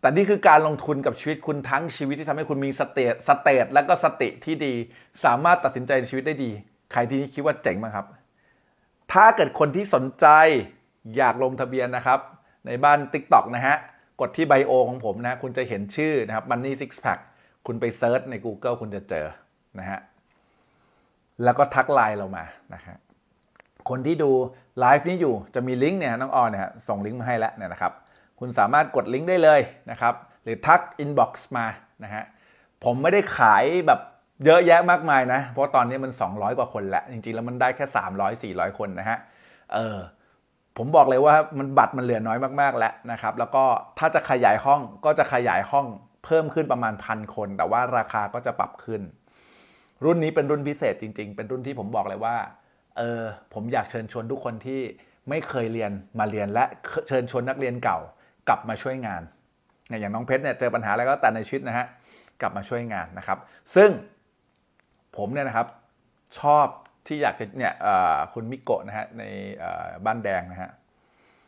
[0.00, 4.74] แต่นี่คือการลงทุนกับชีวิตคุณทั้งชีวิตที่ทำให้คุณมี state state และก็สติที่ดี
[5.24, 6.50] สามารถตัดสินใจในชีวิตได้ดี
[6.92, 8.06] ใครที่นี่คิดว่าเจ๋งบ้างครับ
[9.12, 10.26] ถ้าเกิดคนที่สนใจ
[11.16, 12.20] อยากลงทะเบียนนะครับ
[12.66, 13.76] ในบ้าน TikTok นะฮะ
[14.20, 17.20] กดที่ bio ของผมนะ คุณจะเห็นชื่อนะครับ Money Six Pack
[17.66, 19.26] คุณไป search ใน Google คุณจะเจอ
[19.78, 19.98] นะฮะ
[21.44, 22.44] แล้วก็ทักไลน์เรามา
[22.74, 22.96] นะฮะ
[23.88, 24.30] คนที่ดู
[24.80, 27.92] ไลฟ์นี้อยู่จะมีลิงก์เนี่ยน้องออนเนี่ยส่งลิงก์มาให้แล้วเนี่ยนะครับ
[28.40, 31.66] คุณสามารถกดลิงก์ได้เลยนะครับ หรือทัก inbox มา
[32.04, 32.24] นะฮะ
[32.84, 34.00] ผมไม่ได้ขายแบบ
[34.44, 37.84] เยอะแยะมากมายนะ เพราะตอนนี้มัน 200 กว่าคนแหละจริงๆ แล้วมันได้แค่
[38.20, 39.18] 300 400 คนนะฮะ
[39.74, 39.98] เออ
[40.78, 43.64] ผมบอกเลยว่ามันบัตรมันเหลือน้อยมากๆแล้วนะครับ แล้วก็
[43.98, 45.86] ถ้าจะขยายห้องก็จะขยายห้อง
[46.24, 49.02] เพิ่มขึ้นประมาณพันคน แต่ว่าราคาก็จะปรับขึ้น
[50.04, 52.36] รุ่นนี้เป็นรุ่นพิเศษจริง ๆ เป็นรุ่นที่ผมบอกเลยว่า
[52.98, 53.22] เออ
[53.54, 54.80] ผมอยากเชิญชวนทุกคนที่
[55.28, 56.64] ไม่เคยเรียนมาเรียนและ
[57.08, 57.98] เชิญชวนนักเรียนเก่า
[58.48, 59.22] กลับมาช่วยงาน
[60.00, 61.86] อย่างน้องเพชรเนี่ยเจอปัญหาอะไรก็แต่ในชีวิตนะฮะ
[62.40, 63.38] กลับมาช่วยงานนะครับ
[63.74, 63.90] ซึ่ง
[65.16, 65.66] ผมเนี่ยนะครับ
[66.40, 66.66] ชอบ
[67.06, 67.74] ที่อยากจะเนี่ย
[68.32, 69.24] คุณมิโกะนะฮะใน
[70.04, 70.70] บ้านแดงนะฮะ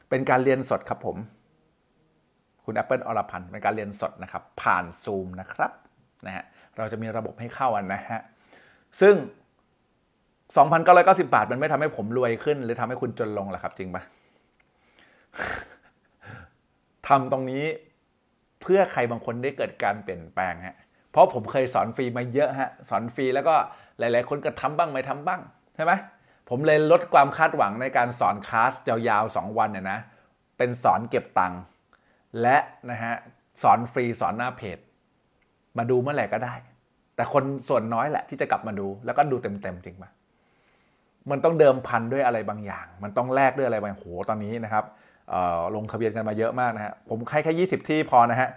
[0.09, 1.17] เป็นการเรียนสดครับผม
[2.65, 5.73] คุณแอปเปิลอรพันธ์เป็นการเรียนสดนะครับ ผ่านซูมนะครับ
[6.27, 6.45] นะฮะ
[6.77, 8.21] เราจะมีระบบให้เข้าอันนะฮะ
[9.01, 9.15] ซึ่ง
[10.55, 14.03] 2,990 บาท มันไม่ทำให้ผมรวยขึ้น หรือทำให้คุณจนลงหรอครับ จริงปะ
[17.09, 17.65] ทำตรงนี้
[18.61, 20.77] เพื่อใครบางคนได้เกิดการเปลี่ยนแปลงฮะ
[21.13, 23.55] เพราะผมเคยสอนฟรีมาเยอะฮะสอนฟรีแล้วก็
[23.99, 25.41] หลาย ๆ คนก็ทำบ้างไม่ทำบ้าง
[25.75, 25.93] ใช่ไหม
[26.49, 29.99] ผมเลยลดความคาดหวังในการสอนคลาสยาวๆ2วันเนี่ยนะ
[30.59, 31.61] เป็นสอนเก็บตังค์
[32.41, 32.57] และ
[32.91, 33.15] นะฮะ
[33.63, 34.79] สอนฟรีสอนหน้าเพจ
[35.79, 36.55] มาดูเมื่อไหร่ก็ได้
[37.17, 40.11] แต่คนส่วนน้อยแหละที่จะกลับมาดูแล้วก็ดูเต็มๆจริงปะ
[41.31, 44.85] มันต้องเดิมพันด้วยอะไรบางอย่าง มันต้องแลกด้วยอะไรบางโหตอนนี้นะครับ
[45.77, 48.49] ลงทะเบียนกันมาเยอะมากนะฮะผมให้แค่ยี่สิบที่พอนะฮะ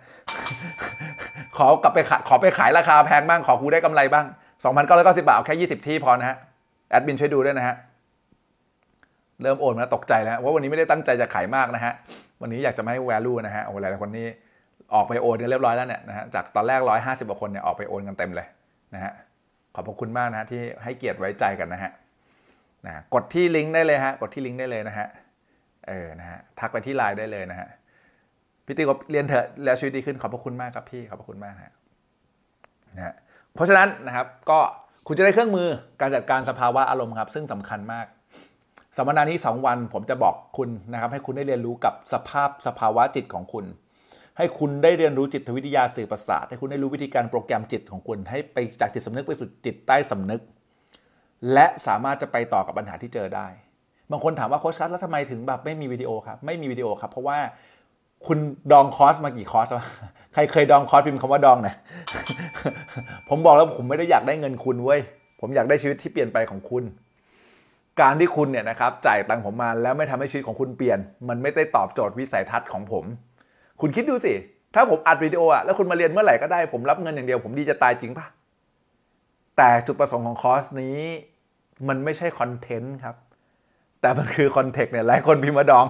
[1.58, 2.00] ขอกลับไป
[2.30, 4.26] ขอไปขายราคาแพงบ้างขอกูได้กำไรบ้าง
[4.64, 6.38] สองพันเก้าร้อยเก้าสิบาทเอาแค่ยี่สิบที่พอนะฮะ
[6.90, 7.76] แอดมินช่วยดูด้วยนะฮะ
[9.42, 11.94] เริ่มโอนมาตกใจแล้วว่าวันนี้ไม่ได้ตั้งใจจะขายมากนะฮะ
[12.42, 14.28] วันนี้อยากจะไม่ให้ value นะฮะโอ้หลายคนนี้
[14.94, 18.48] ออกไปโอนกันเรียบร้อยแล้วเนี่ยนะฮะจากตอนแรกร้อยห้าสิบกว่าคนเนี่ยออกไปโอนกันเต็มเลย
[18.94, 19.12] นะฮะ
[19.76, 21.92] ขอบพระคุณมากนะฮะที่ให้เกียรติไว้ใจกันนะฮะ
[22.86, 25.08] นะกดที่ลิงก์ได้เลยฮะกดที่ลิงก์ได้เลยนะฮะ
[25.88, 27.70] เออนะฮะทักไปที่ไลน์ได้เลยนะฮะ
[28.66, 31.74] พี่ติ๊กเรียนเถอะแล้วชีวิตดีขึ้นขอบพระคุณมากครับพี่ขอบพระคุณมากฮะ
[32.96, 33.14] นะฮะ
[33.54, 34.60] เพราะฉะนั้นนะครับก็
[35.08, 35.68] คุณจะได้เครื่องมือ
[36.02, 38.06] การจัดการสภาวะอารมณ์ครับ ซึ่งสำคัญมาก
[38.98, 43.66] สัมมนานี้ 2 วันผมจะบอกคุณนะครับ ให้คุณได้เรียนรู้กับสภาพสภาวะจิตของคุณ
[44.38, 50.42] ให้คุณได้เรียนรู้จิตวิทยาสื่อประสาทให้คุณได้รู้วิธีการโปรแกรมจิตของคุณ ให้ไปจากจิตสำนึกไปสู่จิตใต้สำนึก
[51.54, 53.48] และสามารถจะไปต่อกับปัญหาที่เจอได้
[54.12, 57.38] บางคนถามว่าโค้ชคัสแล้วทำไมถึงแบบไม่มีวิดีโอครับ ไม่มีวิดีโอครับ เพราะว่า
[58.28, 58.40] คุณ
[58.72, 59.86] ดองคอร์สมากี่คอร์สวะ
[60.34, 61.76] ใครเคยดองคอร์สพิมพ์คำว่าดองนะ
[63.30, 65.02] ผมบอกแล้วผมไม่ได้อยากได้เงินคุณเว้ย
[65.40, 66.84] ผมอยากได้ชีวิตที่เปลี่ยนไปของคุณ
[68.02, 71.00] การที่คุณเนี่ยนะครับจ่ายตังค์ผมมาแล้วไม่ทำให้ชีวิตของคุณเปลี่ยน
[71.30, 73.06] มันไม่ได้ตอบโจทย์วิสัยทัศน์ของผม
[73.82, 74.34] คุณคิดดูสิ
[74.76, 78.26] ถ้าผมอัดวิดีโออะแล้วคุณมาเรียนเมื่อไหร่ก็ได้ ผมรับเงินอย่างเดียว ผมดีจะตายจริงปะ
[79.58, 81.00] แต่จุดประสงค์ของคอร์สนี้
[81.88, 83.16] มันไม่ใช่ content ครับ
[84.06, 85.86] แต่มันคือ context เนี่ยหลายคนพิมพ์มาดอง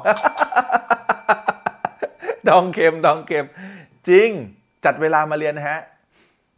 [2.50, 3.46] ดองเค็มดองเค็ม
[4.10, 4.30] จริง
[4.86, 5.80] จัดเวลามาเรียนนะฮะ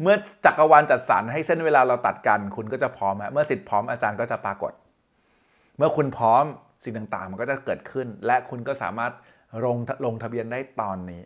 [0.01, 4.71] เมื่อจักรวาลจัดสรรให้เส้นเวลาเราตัดกัน คุณก็จะพร้อมฮะเมื่อศิษย์พร้อมอาจารย์ก็จะปรากฏ
[5.77, 6.43] เมื่อคุณพร้อม
[6.83, 9.11] สิ่งต่างๆ มันก็จะเกิดขึ้น และคุณก็สามารถ
[9.65, 11.21] ลงลงทะเบียนได้ตอนนี้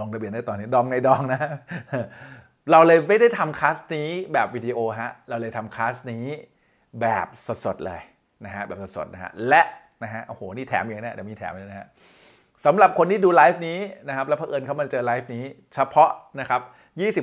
[0.00, 1.40] ลงทะเบียนได้ตอนนี้ดองในดองนะ
[2.70, 6.24] เราเลยไม่ได้ทำคลาสนี้แบบวิดีโอฮะ เราเลยทำคลาสนี้
[7.00, 7.26] แบบ
[7.66, 8.02] สดๆเลย
[8.44, 9.62] นะฮะแบบสดๆนะฮะและ
[10.02, 11.86] นะฮะโอ้โหนี่แถมอย่างนี้เดี๋ยวมีแถมเลยนะฮะ
[12.66, 13.78] สำหรับคนที่ดูไลฟ์นี้
[14.08, 16.10] นะครับแล้วเผอิญเขามาเจอไลฟ์นี้ เฉพาะ
[16.40, 16.60] นะครับ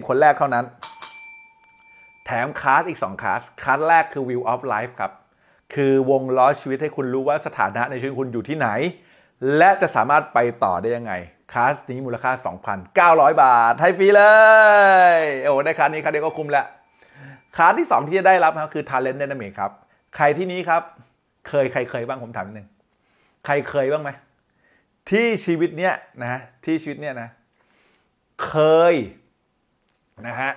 [0.04, 0.66] 20 คนแรกเท่านั้น
[2.26, 5.12] แถมคลาสอีก 2คลาสคลาสแรกคือ View of Life ครับ
[5.74, 8.70] คือวงล้อชีวิตให้คุณรู้ว่าสถานะในชีวิตคุณอยู่ที่ไหน
[9.58, 11.14] และจะสามารถไปต่อได้ยังไง
[11.54, 12.32] คลาสนี้มูลค่า
[12.88, 14.24] 2,900 บาท ให้ฟรีเล
[15.16, 16.66] ย โอ้ในคลาสนี้คลาสเดียวก็คุ้มแล้ว
[17.56, 19.72] คลาสที่ 2 ที่จะได้รับครับคือ Talent Dynamic ครับ
[20.16, 20.82] ใครที่นี้ครับ
[21.50, 22.68] เคยใครเคยบ้างผมถามนิดนึง
[23.46, 24.10] ใครเคยบ้างไหม
[25.10, 27.30] ที่ชีวิตเนี้ยนะที่ชีวิตเนี้ยนะ
[28.46, 28.54] เค
[28.92, 28.96] ย
[30.28, 30.52] นะฮะ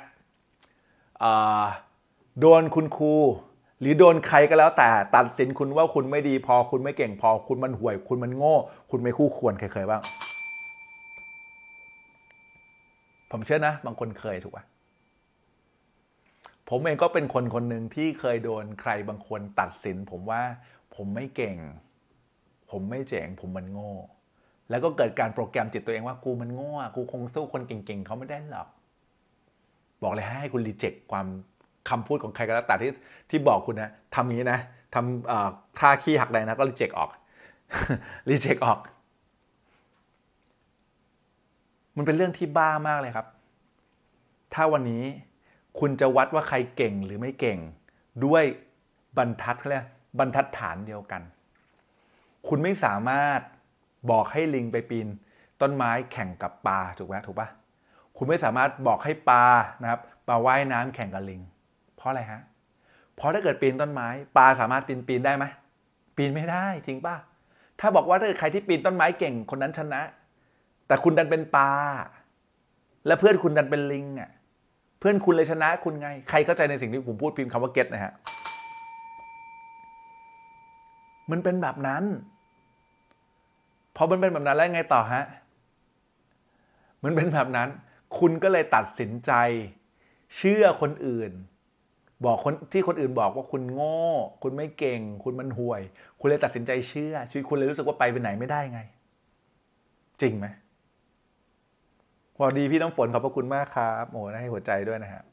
[2.40, 3.14] โดนคุณครู
[3.80, 8.54] หรือโดนใครก็แล้วแต่ตัดสินคุณว่าคุณไม่ดีพอคุณไม่เก่งพอ คุณมันห่วย คุณมันโง่
[8.90, 10.02] คุณไม่คู่ควรเคยเคยบ้าง
[13.30, 14.64] ผมเชื่อนะ บางคนเคยถูกป่ะ
[16.68, 20.42] ผมเองก็เป็นคนคนหนึ่งที่เคยโดนใครบางคนตัดสิน ผมว่า
[21.02, 21.56] ผมไม่เก่ง
[22.70, 23.92] ผมไม่เจ๋ง ผมมันโง่
[24.70, 28.68] แล้วก็เกิดการโปรแกรมจิตตัวเองว่ากูมันโง่กูคงสู้คนเก่งๆเขาไม่ได้หรอก
[30.02, 31.26] บอกเลยให้คุณรีเจ็คความ
[31.88, 32.90] คำพูดของใครก็แล้วแต่ที่
[33.30, 34.60] ที่บอกคุณนะทำอย่างนี้นะ
[34.94, 37.10] ทำท่าขี้หักใดนะก็รีเจ็คออก
[38.30, 38.78] รีเจ็คออก
[41.96, 43.26] มันเป็นเรื่องที่บ้ามากเลยครับ
[44.54, 45.02] ถ้าวันนี้
[45.78, 47.58] คุณจะวัดว่าใครเก่งหรือไม่เก่ง
[48.24, 48.44] ด้วย
[49.16, 49.86] บรรทัดเขาเรียก
[50.18, 51.22] บรรทัดฐานเดียวกัน
[52.48, 53.40] คุณไม่สามารถ
[54.10, 55.08] บอกให้ลิงไปปีน
[55.60, 57.48] ต้นไม้แข่งกับปลาถูกไหมถูกปะ
[58.16, 59.44] คุณไม่สามารถบอกให้ปลา
[59.82, 61.40] นะครับปลาว่ายน้ำแข่งกับลิง
[61.96, 62.40] เพราะอะไรฮะ
[63.16, 65.44] เพราะถ้าเกิดปีนต้นไม้ ปลาสามารถปีนปีนได้ไหม
[66.16, 67.16] ปีนไม่ได้จริงป่ะ
[67.80, 70.02] ถ้าบอกว่าถ้าเกิดใครที่ปีนต้นไม้เก่งคนนั้นชนะ
[70.86, 71.70] แต่คุณดันเป็นปลา
[73.06, 74.30] และเพื่อนคุณดันเป็นลิงอะ
[75.00, 78.12] เพื่อนคุณเลยชนะคุณไง ใครเข้าใจในสิ่งที่ผมพูดพิมพ์คำว่าเก็ตนะฮะ
[81.30, 82.04] มันเป็นแบบนั้น
[83.96, 85.24] พอมันเป็นแบบนั้นแล้วไงต่อฮะ
[87.04, 87.68] มันเป็นแบบนั้น
[88.18, 89.32] คุณก็เลยตัดสินใจ
[90.36, 91.32] เชื่อคนอื่น
[92.24, 94.00] บอกคนที่คนอื่นบอกว่าคุณโง่
[94.42, 95.82] คุณไม่เก่ง คุณมันห่วย
[96.20, 98.80] คุณเลยตัดสินใจเชื่อ ชีวิตคุณเลยรู้สึกว่าไปไปไหนไม่ได้ไง
[100.22, 100.46] จริงไหม
[102.36, 105.24] สวัสดีพี่น้ำฝนขอบพระคุณมากครับโอ้ให้หัวใจด้วยนะครับ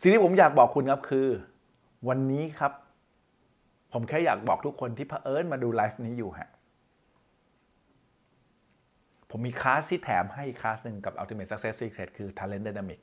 [0.00, 1.28] สิ่งที่ผมอยากบอกคุณครับคือ
[2.08, 2.72] วันนี้ครับ
[3.92, 6.50] ผมแค่อยากบอกทุกคนที่เผอิญมาดูไลฟ์นี้อยู่ฮะ
[9.30, 13.00] ผมมีคลาสที่แถมให้คลาสหนึ่งกับ Ultimate Success Secret คือ Talent Dynamic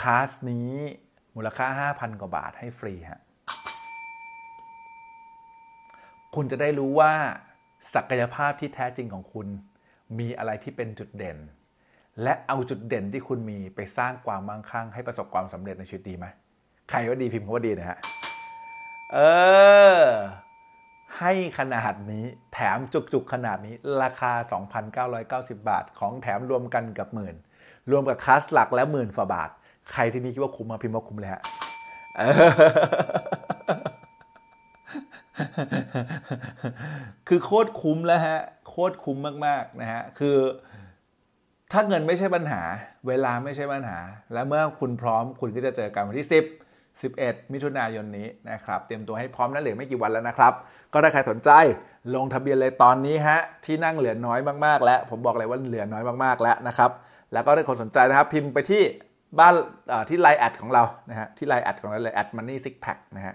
[0.00, 0.70] คลาสนี้
[1.36, 3.20] มูลค่า 5,000 กว่าบาทให้ฟรีฮะ
[6.34, 7.12] คุณจะได้รู้ว่า
[7.94, 9.46] ศักยภาพที่แท้จริงของคุณ
[10.18, 11.38] มีอะไรที่เป็นจุดเด่น
[12.22, 16.26] และเอาจุดเด่นที่คุณมีไปสร้างความมั่งคั่งให้ประสบความสำเร็จในชีวิตดีไหม
[16.90, 17.98] ใครว่าดีพิมพ์คำว่าดีนะฮะ
[19.12, 19.18] เอ
[20.00, 20.02] อ
[21.18, 24.32] ให้ขนาดนี้แถมจุกๆขนาดนี้ ราคา
[24.94, 27.34] 2,990 บาท ของแถมรวมกันกับหมื่น
[27.90, 29.50] รวมกับคาสหลักแล้วหมื่นฝ่าบาท
[29.92, 31.42] ใครที่นี่คิดว่าคุ้มมาพิมพ์ว่าคุ้มเลยฮะ
[32.16, 32.32] เออ
[37.28, 38.38] คือโคตรคุ้มแล้วฮะ
[38.68, 40.36] โคตรคุ้มมากๆนะฮะ คือ
[41.72, 42.62] ถ้าเงินไม่ใช่ปัญหา
[43.06, 43.98] เวลาไม่ใช่ปัญหา
[44.32, 46.65] และเมื่อคุณพร้อมคุณก็จะเจอกันวันที่ 10
[47.04, 50.52] 11 มิถุนายนนี้นะครับ เตรียมตัวให้พร้อมนะเหลือไม่กี่วันแล้วนะครับ
[50.92, 51.50] ก็ถ้าใครสนใจ
[52.14, 56.90] ลงทะเบียนเลยตอนนี้ฮะที่นั่งเหลือน้อยมากๆ แล้ว ผมบอกเลยว่าเหลือน้อยมากๆแล้วนะครับ
[57.32, 58.82] แล้วก็ถ้าคนสนใจนะครับพิมพ์ไปที่
[59.38, 59.54] บ้าน
[60.08, 63.34] ที่ LINE Add ของเรานะฮะที่ LINE Add ของเราเลย add Money Six Pack นะฮะ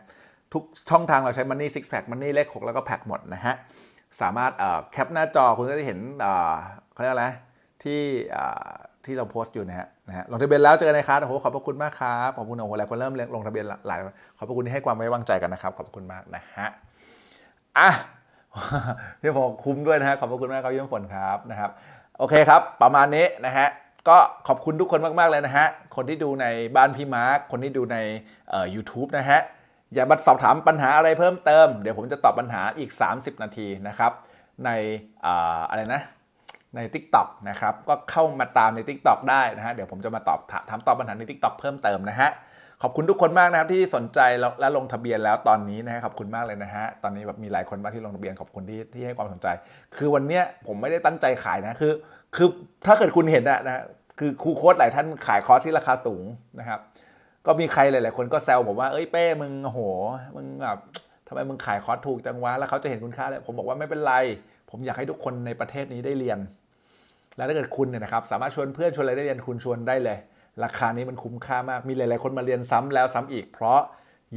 [0.53, 3.55] ทุกช่องทางเราใช้ Money Six Pack Money เลข6แล้วก็แพ็คหมดนะฮะ
[4.21, 5.99] สามารถเอ่อ cap หน้าจอคุณก็จะเห็น
[6.93, 7.27] เขาเรียกอะไร
[7.83, 8.01] ที่
[9.05, 13.99] ที่เราโพสต์อยู่นะฮะนะฮะลงทะเบียนแล้วเจอกันในคลาสโอ้โหขอบพระคุณมากครับขอบคุณโอ้โหหลายคนเริ่มลงทะเบียนหลาย
[14.37, 16.67] ขอบพระคุณที่ให้ความไว้วางใจกันนะครับ ขอบคุณมากนะฮะ
[17.77, 17.89] อะ
[19.21, 21.71] พี่ผมคุ้มด้วยนะฮะขอบพระคุณมากครับพี่ฝนครับนะครับ
[22.17, 23.67] โอเคครับ ประมาณนี้นะฮะ
[24.09, 26.45] ก็ขอบคุณทุกคนมาก ๆ เลยนะฮะ คนที่ดูใน
[26.75, 27.97] บ้านพี่มาร์คคนที่ดูใน
[28.49, 29.39] เอ่อ YouTube นะฮะ
[29.93, 34.11] อย่ามาสอบถามปัญหาอะไรเพิ่มเติม เดี๋ยวผมจะตอบปัญหาอีก 30 นาทีนะครับ
[34.65, 34.69] ใน
[35.25, 36.01] อ่าอะไรนะ
[36.75, 42.29] ใน TikTok นะครับก็เข้ามาตามใน TikTok ได้นะฮะเดี๋ยวผมจะมาตอบถามตอบปัญหาใน TikTok เพิ่มเติมนะฮะ
[42.83, 49.47] ขอบคุณทุกคนมากนะครับที่สนใจแล้วละลงทะเบียนแล้วตอนนี้นะฮะขอบคุณมากเลยนะฮะตอนนี้แบบมีหลายคนมากที่ลงทะเบียนขอบคุณที่ที่ให้ความสนใจ
[49.95, 51.93] คือวันเนี้ยผมไม่ได้ตั้งใจขายนะคือ
[52.35, 52.47] คือ
[52.85, 53.83] ถ้าเกิดคุณเห็นอะนะ
[54.19, 56.25] คือครูโค้ดหลายท่านขายคอร์สที่ราคาสูง
[56.59, 56.79] นะครับ
[57.45, 59.79] ก็มีใครหลาย ๆ คนก็แซวผมว่าเอ้ยเป้มึงโอ้โห
[60.35, 60.77] มึงแบบ
[61.27, 64.13] ทำไมมึงขายคอร์สถูกจังวะแล้วเขาจะเห็นคุณค่าเลยผมบอกว่าไม่เป็นไร
[64.69, 66.39] ผมอยากให้ทุกคนในประเทศนี้ได้เรียน
[67.37, 70.17] แล้วถ้าเกิดคุณเนี่ยนะครับสามารถชวนเพื่อนชวนอะไรได้เรียนคุณชวนได้เลย
[70.63, 73.79] ราคานี้มันคุ้มค่ามากมีหลาย ๆ คนมาเรียนซ้ำแล้วซ้ำอีก เพราะ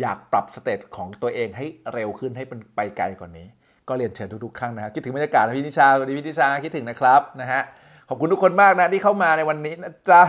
[0.00, 3.46] อยากปรับสเตจของตัวเองให้เร็วขึ้นให้มันไปไกลกว่านนี้
[3.88, 7.62] ก็เรียนเชิญทุกๆครั้งนะครับคิดถึงบรรยากาศพี่นิชาสวัสดีพี่นิชาคิดถึงนะครับนะฮะ
[8.08, 10.22] ขอบคุณทุกคนมากนะที่เข้ามาในวันนี้นะจ๊ะ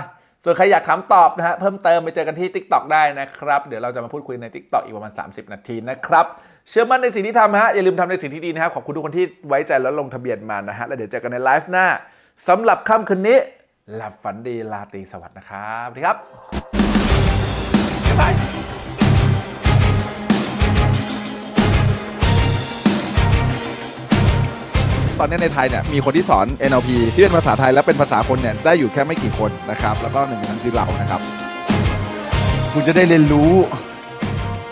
[0.44, 6.26] ส่วนใครอยากถามตอบนะฮะเพิ่มเติมไปเจอกันที่ TikTok ได้นะครับ เดี๋ยวเราจะมาพูดคุยใน TikTok อีกประมาณ 30 นาทีนะครับ
[6.70, 11.88] เชื่อมั่นในสิ่งที่ทำฮะอย่าลืมทำในสิ่งที่ดีนะครับขอบคุณทุกคนที่ไว้ใจแล้วลงทะเบียนมานะฮะแล้วเดี๋ยวเจอกันในไลฟ์หน้า
[12.48, 13.38] สำหรับค่ำคืนนี้
[13.96, 16.18] หลับฝันดีลาตรีสวัสดิ์นะครับสวัสดีครับ
[18.08, 18.34] บ๊ายบาย
[25.20, 31.22] ตอนนี้ในไทยเนี่ยมีคนที่สอน NLP ที่เป็นภาษาไทยและเป็นภาษาคนเนี่ยได้อยู่แค่ไม่กี่คนนะครับแล้วก็หนึ่งในนั้นคือเรานะครับ
[32.74, 33.52] คุณจะได้เรียนรู้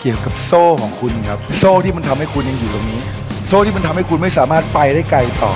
[0.00, 3.00] เกี่ยวกับโซ่ของคุณครับ โซ่ที่มันทำให้คุณยังอยู่ตรงนี้
[3.48, 5.54] โซ่ที่มันทำให้คุณไม่สามารถไปได้ไกลต่อ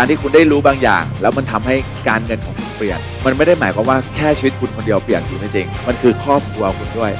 [0.00, 1.76] การที่คุณได้รู้บางอย่าง แล้วมันทำให้
[2.08, 7.12] การเงินของคุณเปลี่ยน มันไม่ได้หมายความว่าแค่ชีวิตคุณคนเดียวเปลี่ยนจริงไม่จริง มันคือครอบครัวคุณด้วย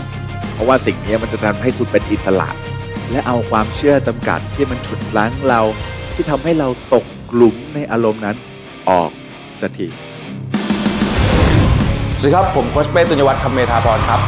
[0.54, 2.48] เพราะว่าสิ่งนี้มันจะทำให้คุณเป็นอิสระ
[3.10, 5.60] และเอาความเชื่อจำกัดที่มันฉุดรั้งเรา
[6.14, 7.04] ที่ทำให้เราตก
[7.34, 8.36] หลุมในอารมณ์นั้น
[8.90, 9.10] ออก
[9.60, 9.86] สักที
[12.18, 14.20] สวัสดีครับ ผมโคชเป้ตุญญวัฒน์คำเมธาพรครับ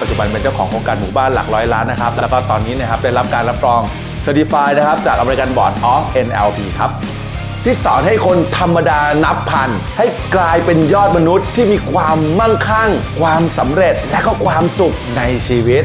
[0.00, 3.82] ปัจจุบันเป็นเจ้าของโครงการหมู่บ้านหลักร้อยล้านนะครับ แล้วก็ตอนนี้นะครับได้รับการรับรอง
[4.26, 6.90] Certified นะครับ จาก American Board of NLP ครับ
[7.64, 15.84] ที่สอนให้คนธรรมดานับพัน ให้กลายเป็นยอดมนุษย์ที่มีความมั่งคั่ง ความสำเร็จและก็ความสุขในชีวิต